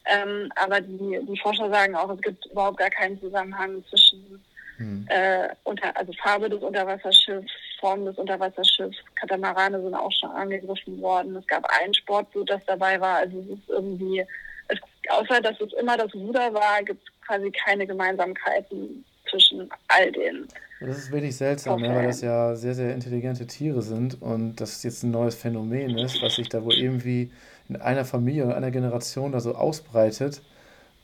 Ähm, 0.06 0.51
aber 0.56 0.82
die, 0.82 1.19
die 1.25 1.39
Forscher 1.39 1.69
sagen 1.69 1.95
auch, 1.95 2.10
es 2.10 2.21
gibt 2.21 2.45
überhaupt 2.47 2.77
gar 2.77 2.89
keinen 2.89 3.19
Zusammenhang 3.21 3.82
zwischen 3.89 4.43
hm. 4.77 5.06
äh, 5.10 5.47
unter, 5.63 5.95
also 5.95 6.12
Farbe 6.21 6.49
des 6.49 6.62
Unterwasserschiffs, 6.62 7.51
Form 7.79 8.03
des 8.06 8.17
Unterwasserschiffs. 8.17 8.97
Katamarane 9.15 9.82
sind 9.82 9.95
auch 9.95 10.12
schon 10.12 10.32
angegriffen 10.32 11.01
worden. 11.01 11.38
Es 11.38 11.47
gab 11.47 11.65
ein 11.82 11.93
Sportboot, 11.93 12.49
das 12.49 12.65
dabei 12.65 12.99
war. 12.99 13.17
Also 13.17 13.39
es 13.39 13.58
ist 13.58 13.69
irgendwie, 13.69 14.25
es, 14.74 14.80
außer 15.10 15.42
dass 15.42 15.60
es 15.60 15.74
immer 15.74 15.98
das 15.98 16.14
Ruder 16.14 16.54
war, 16.54 16.84
gibt 16.84 17.04
es 17.04 17.28
quasi 17.28 17.52
keine 17.52 17.88
Gemeinsamkeiten 17.88 19.06
zwischen 19.30 19.70
all 19.88 20.12
den. 20.12 20.48
Das 20.80 20.98
ist 20.98 21.12
wirklich 21.12 21.36
seltsam, 21.36 21.82
ne, 21.82 21.96
weil 21.96 22.08
das 22.08 22.22
ja 22.22 22.56
sehr, 22.56 22.74
sehr 22.74 22.94
intelligente 22.94 23.48
Tiere 23.48 23.82
sind 23.82 24.22
und 24.22 24.58
das 24.58 24.84
jetzt 24.84 25.04
ein 25.04 25.12
neues 25.12 25.36
Phänomen 25.36 25.98
ist, 25.98 26.22
was 26.22 26.36
sich 26.36 26.50
da 26.50 26.64
wohl 26.64 26.74
irgendwie 26.74 27.32
in 27.70 27.78
einer 27.78 28.04
Familie 28.04 28.46
oder 28.46 28.58
einer 28.58 28.72
Generation 28.72 29.32
da 29.32 29.40
so 29.40 29.56
ausbreitet, 29.56 30.42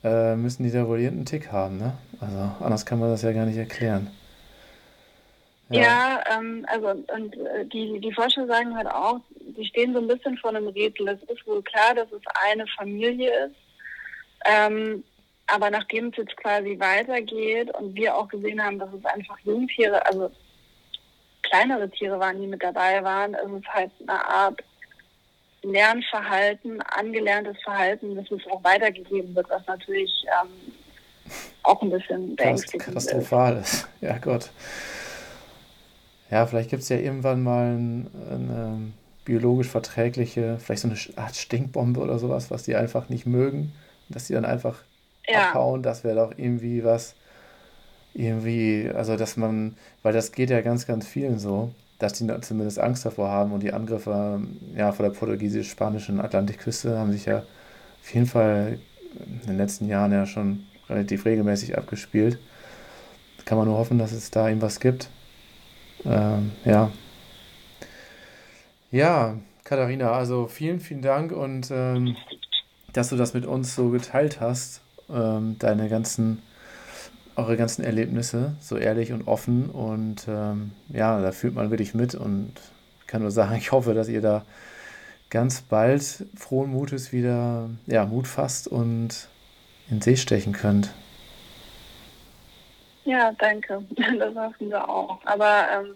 äh, 0.04 0.36
müssen 0.36 0.64
die 0.64 0.72
da 0.72 0.88
wohl 0.88 1.00
irgendeinen 1.00 1.26
Tick 1.26 1.52
haben. 1.52 1.78
Ne? 1.78 1.94
Also 2.20 2.38
anders 2.60 2.86
kann 2.86 3.00
man 3.00 3.10
das 3.10 3.22
ja 3.22 3.32
gar 3.32 3.46
nicht 3.46 3.58
erklären. 3.58 4.12
Ja, 5.70 5.82
ja 5.82 6.24
ähm, 6.38 6.66
also 6.68 6.90
und 6.90 7.36
äh, 7.38 7.66
die, 7.66 8.00
die 8.00 8.14
Forscher 8.14 8.48
sagen 8.48 8.76
halt 8.76 8.88
auch, 8.88 9.20
die 9.40 9.66
stehen 9.66 9.94
so 9.94 10.00
ein 10.00 10.08
bisschen 10.08 10.38
vor 10.38 10.52
einem 10.52 10.68
Rätsel. 10.68 11.08
Es 11.10 11.24
ist 11.24 11.46
wohl 11.46 11.62
klar, 11.64 11.94
dass 11.96 12.12
es 12.12 12.22
eine 12.44 12.66
Familie 12.78 13.32
ist. 13.46 13.56
Ähm, 14.46 15.04
aber 15.48 15.70
nachdem 15.72 16.10
es 16.10 16.18
jetzt 16.18 16.38
quasi 16.38 16.78
weitergeht 16.80 17.72
und 17.76 17.96
wir 17.96 18.16
auch 18.16 18.28
gesehen 18.28 18.64
haben, 18.64 18.80
dass 18.80 18.94
es 18.94 19.04
einfach 19.06 19.38
Jungtiere, 19.44 20.06
also 20.06 20.32
kleinere 21.44 21.90
Tiere 21.90 22.20
waren, 22.20 22.40
die 22.40 22.48
mit 22.48 22.64
dabei 22.64 23.04
waren, 23.04 23.34
ist 23.34 23.64
es 23.64 23.74
halt 23.74 23.92
eine 24.02 24.26
Art 24.26 24.60
Lernverhalten, 25.62 26.82
angelerntes 26.82 27.58
Verhalten, 27.64 28.16
das 28.16 28.30
es 28.32 28.46
auch 28.50 28.64
weitergegeben 28.64 29.36
wird, 29.36 29.50
was 29.50 29.66
natürlich 29.68 30.12
ähm, 30.42 30.74
auch 31.64 31.82
ein 31.82 31.90
bisschen 31.90 32.36
beängstigend 32.36 32.86
Katastrophal 32.86 33.58
ist. 33.58 33.88
Ja, 34.02 34.18
Gott. 34.20 34.52
Ja, 36.32 36.46
vielleicht 36.46 36.70
gibt 36.70 36.84
es 36.84 36.89
ja 36.89 36.98
irgendwann 36.98 37.42
mal 37.42 37.76
ein, 37.76 38.08
eine 38.30 38.92
biologisch 39.26 39.68
verträgliche, 39.68 40.58
vielleicht 40.60 40.82
so 40.82 40.88
eine 40.88 41.24
Art 41.24 41.36
Stinkbombe 41.36 42.00
oder 42.00 42.20
sowas, 42.20 42.52
was 42.52 42.63
die 42.63 42.76
einfach 42.76 43.10
nicht 43.10 43.26
mögen, 43.26 43.74
dass 44.10 44.28
die 44.28 44.34
dann 44.34 44.46
einfach 44.46 44.84
ja. 45.28 45.50
abhauen, 45.50 45.84
das 45.84 46.04
wäre 46.04 46.15
doch 46.15 46.34
irgendwie 46.38 46.84
was, 46.84 47.15
irgendwie, 48.13 48.89
also 48.94 49.15
dass 49.15 49.38
man, 49.38 49.76
weil 50.04 50.13
das 50.13 50.32
geht 50.32 50.50
ja 50.50 50.62
ganz, 50.62 50.88
ganz 50.88 51.06
vielen 51.06 51.39
so, 51.39 51.74
dass 52.00 52.13
die 52.13 52.28
zumindest 52.42 52.80
Angst 52.80 53.06
davor 53.06 53.30
haben 53.30 53.52
und 53.52 53.62
die 53.62 53.74
Angriffe 53.74 54.42
ja, 54.76 54.92
vor 54.92 55.06
der 55.06 55.13
portugiesisch-spanischen 55.13 56.22
Atlantikküste 56.22 56.98
haben 56.98 57.12
sich 57.12 57.26
ja 57.26 57.39
auf 58.02 58.13
jeden 58.13 58.26
Fall 58.26 58.80
in 59.20 59.48
den 59.48 59.58
letzten 59.58 59.88
Jahren 59.88 60.12
ja 60.12 60.26
schon 60.26 60.63
relativ 60.89 61.26
regelmäßig 61.26 61.78
abgespielt. 61.78 62.39
Kann 63.46 63.58
man 63.58 63.68
nur 63.68 63.78
hoffen, 63.78 63.98
dass 63.98 64.12
es 64.12 64.32
da 64.32 64.48
irgendwas 64.48 64.80
gibt. 64.80 65.10
Ähm, 66.06 66.52
ja. 66.66 66.92
Ja, 68.92 69.36
Katharina, 69.64 70.12
also 70.12 70.48
vielen, 70.48 70.80
vielen 70.80 71.02
Dank 71.02 71.32
und 71.32 71.70
ähm, 71.72 72.16
dass 72.94 73.10
du 73.10 73.16
das 73.16 73.34
mit 73.34 73.46
uns 73.46 73.76
so 73.76 73.90
geteilt 73.90 74.42
hast 74.42 74.82
ähm, 75.10 75.58
deine 75.60 75.90
ganzen, 75.90 76.42
eure 77.36 77.58
ganzen 77.58 77.84
Erlebnisse 77.84 78.56
so 78.60 78.78
ehrlich 78.78 79.12
und 79.12 79.28
offen 79.28 79.70
und 79.70 80.28
ähm, 80.28 80.72
ja, 80.90 81.22
da 81.22 81.32
fühlt 81.32 81.54
man 81.54 81.70
wirklich 81.70 81.94
mit 81.94 82.16
und 82.16 82.54
kann 83.08 83.22
nur 83.22 83.32
sagen, 83.32 83.56
ich 83.58 83.72
hoffe, 83.72 83.94
dass 83.94 84.08
ihr 84.10 84.22
da 84.22 84.44
ganz 85.30 85.62
bald 85.62 86.26
frohen 86.36 86.72
Mutes 86.72 87.12
wieder 87.12 87.70
ja, 87.86 88.06
Mut 88.06 88.28
fasst 88.28 88.68
und 88.68 89.28
in 89.90 90.02
See 90.02 90.18
stechen 90.18 90.54
könnt. 90.54 90.92
Ja, 93.10 93.32
danke. 93.39 93.84
Das 94.19 94.36
hoffen 94.36 94.69
wir 94.69 94.88
auch. 94.88 95.19
Aber 95.26 95.67
ähm, 95.74 95.95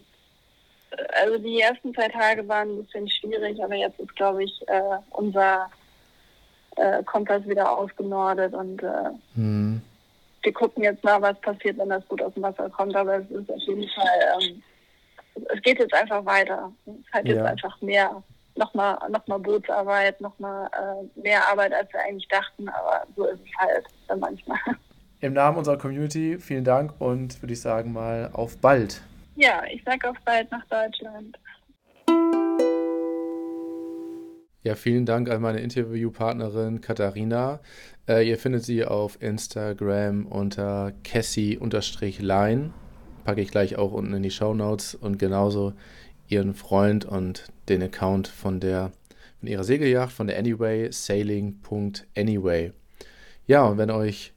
also 1.22 1.38
die 1.38 1.62
ersten 1.62 1.94
zwei 1.94 2.08
Tage 2.08 2.48
waren 2.48 2.70
ein 2.70 2.84
bisschen 2.84 3.08
schwierig, 3.08 3.64
aber 3.64 3.76
jetzt 3.76 4.00
ist, 4.00 4.16
glaube 4.16 4.44
ich, 4.44 4.68
äh, 4.68 4.98
unser 5.12 5.70
äh, 6.76 7.04
Kompass 7.04 7.48
wieder 7.48 7.72
ausgenordet 7.72 8.54
und 8.56 8.82
äh, 8.82 9.12
hm. 9.36 9.82
wir 10.42 10.54
gucken 10.54 10.84
jetzt 10.84 11.04
mal, 11.04 11.22
was 11.22 11.40
passiert, 11.42 11.78
wenn 11.78 11.90
das 11.90 12.04
Boot 12.06 12.22
aus 12.24 12.34
dem 12.34 12.44
Wasser 12.44 12.68
kommt. 12.72 12.96
Aber 12.96 13.18
es 13.18 13.30
ist 13.30 13.52
auf 13.52 13.62
jeden 13.62 13.88
Fall, 13.90 14.42
ähm, 14.42 14.64
es 15.54 15.62
geht 15.62 15.78
jetzt 15.78 15.94
einfach 15.94 16.26
weiter. 16.26 16.72
Es 16.88 16.94
ist 16.96 17.14
halt 17.14 17.28
ja. 17.28 17.36
jetzt 17.36 17.46
einfach 17.46 17.80
mehr, 17.82 18.24
nochmal 18.56 18.98
noch 19.10 19.28
mal 19.28 19.38
Bootsarbeit, 19.38 20.20
nochmal 20.20 20.68
äh, 20.74 21.22
mehr 21.22 21.48
Arbeit, 21.48 21.74
als 21.74 21.94
wir 21.94 22.02
eigentlich 22.02 22.28
dachten. 22.28 22.68
Aber 22.70 23.06
so 23.16 23.26
ist 23.26 23.40
es 23.40 23.60
halt 23.60 23.86
dann 24.08 24.20
manchmal. 24.20 24.60
Im 25.24 25.32
Namen 25.32 25.58
unserer 25.58 25.78
Community 25.78 26.38
vielen 26.38 26.66
Dank 26.66 27.00
und 27.00 27.42
würde 27.42 27.54
ich 27.54 27.62
sagen 27.62 27.94
mal 27.94 28.30
auf 28.34 28.58
bald. 28.58 29.02
Ja, 29.38 29.64
ich 29.72 29.82
sage 29.86 30.10
auf 30.10 30.18
bald 30.26 30.52
nach 30.52 30.66
Deutschland. 30.66 31.40
Ja, 34.64 34.76
vielen 34.76 35.06
Dank 35.06 35.30
an 35.30 35.42
meine 35.42 35.62
Interviewpartnerin 35.62 36.82
Katharina. 36.82 37.62
Äh, 38.06 38.28
ihr 38.28 38.38
findet 38.38 38.66
sie 38.66 38.84
auf 38.84 39.22
Instagram 39.22 40.26
unter 40.26 40.92
Cassie-Line. 41.06 42.74
Packe 43.24 43.40
ich 43.40 43.50
gleich 43.50 43.78
auch 43.78 43.94
unten 43.94 44.14
in 44.16 44.24
die 44.24 44.32
Show 44.32 44.54
Notes 44.54 44.94
und 44.94 45.20
genauso 45.20 45.72
ihren 46.28 46.54
Freund 46.54 47.06
und 47.06 47.46
den 47.70 47.82
Account 47.82 48.28
von 48.28 48.60
der 48.60 48.92
von 49.40 49.48
ihrer 49.48 49.64
Segelyacht 49.64 50.12
von 50.12 50.28
der 50.28 50.38
Anyway 50.38 50.92
Sailing.anyway. 50.92 52.74
Ja, 53.48 53.64
und 53.64 53.78
wenn 53.78 53.90
euch 53.90 54.33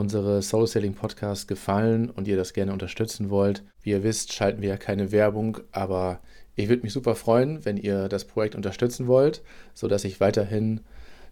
unsere 0.00 0.40
Soul 0.42 0.66
Sailing 0.66 0.94
Podcast 0.94 1.46
gefallen 1.46 2.10
und 2.10 2.26
ihr 2.26 2.36
das 2.36 2.54
gerne 2.54 2.72
unterstützen 2.72 3.30
wollt, 3.30 3.62
wie 3.82 3.90
ihr 3.90 4.02
wisst, 4.02 4.32
schalten 4.32 4.62
wir 4.62 4.70
ja 4.70 4.76
keine 4.76 5.12
Werbung, 5.12 5.58
aber 5.72 6.20
ich 6.56 6.68
würde 6.68 6.82
mich 6.82 6.92
super 6.92 7.14
freuen, 7.14 7.64
wenn 7.64 7.76
ihr 7.76 8.08
das 8.08 8.24
Projekt 8.24 8.54
unterstützen 8.54 9.06
wollt, 9.06 9.42
sodass 9.74 10.04
ich 10.04 10.18
weiterhin 10.18 10.80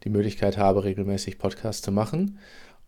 die 0.04 0.10
Möglichkeit 0.10 0.58
habe, 0.58 0.84
regelmäßig 0.84 1.38
Podcasts 1.38 1.82
zu 1.82 1.90
machen. 1.90 2.38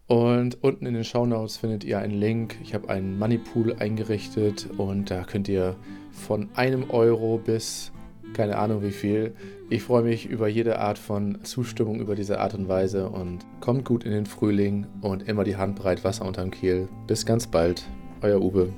Und 0.06 0.62
unten 0.62 0.86
in 0.86 0.94
den 0.94 1.04
Shownotes 1.04 1.56
findet 1.56 1.84
ihr 1.84 1.98
einen 1.98 2.18
Link. 2.18 2.56
Ich 2.62 2.74
habe 2.74 2.88
einen 2.88 3.18
Moneypool 3.18 3.76
eingerichtet 3.78 4.68
und 4.76 5.10
da 5.10 5.24
könnt 5.24 5.48
ihr 5.48 5.76
von 6.12 6.48
einem 6.54 6.90
Euro 6.90 7.38
bis 7.38 7.92
keine 8.34 8.58
Ahnung 8.58 8.82
wie 8.82 8.90
viel. 8.90 9.34
Ich 9.68 9.82
freue 9.82 10.02
mich 10.02 10.26
über 10.26 10.48
jede 10.48 10.78
Art 10.78 10.98
von 10.98 11.44
Zustimmung 11.44 12.00
über 12.00 12.16
diese 12.16 12.40
Art 12.40 12.54
und 12.54 12.68
Weise 12.68 13.08
und 13.08 13.46
kommt 13.60 13.84
gut 13.84 14.04
in 14.04 14.12
den 14.12 14.26
Frühling 14.26 14.86
und 15.00 15.28
immer 15.28 15.44
die 15.44 15.56
Hand 15.56 15.76
breit 15.76 16.04
Wasser 16.04 16.26
unterm 16.26 16.50
Kiel. 16.50 16.88
Bis 17.06 17.24
ganz 17.24 17.46
bald, 17.46 17.84
euer 18.22 18.40
Uwe. 18.40 18.72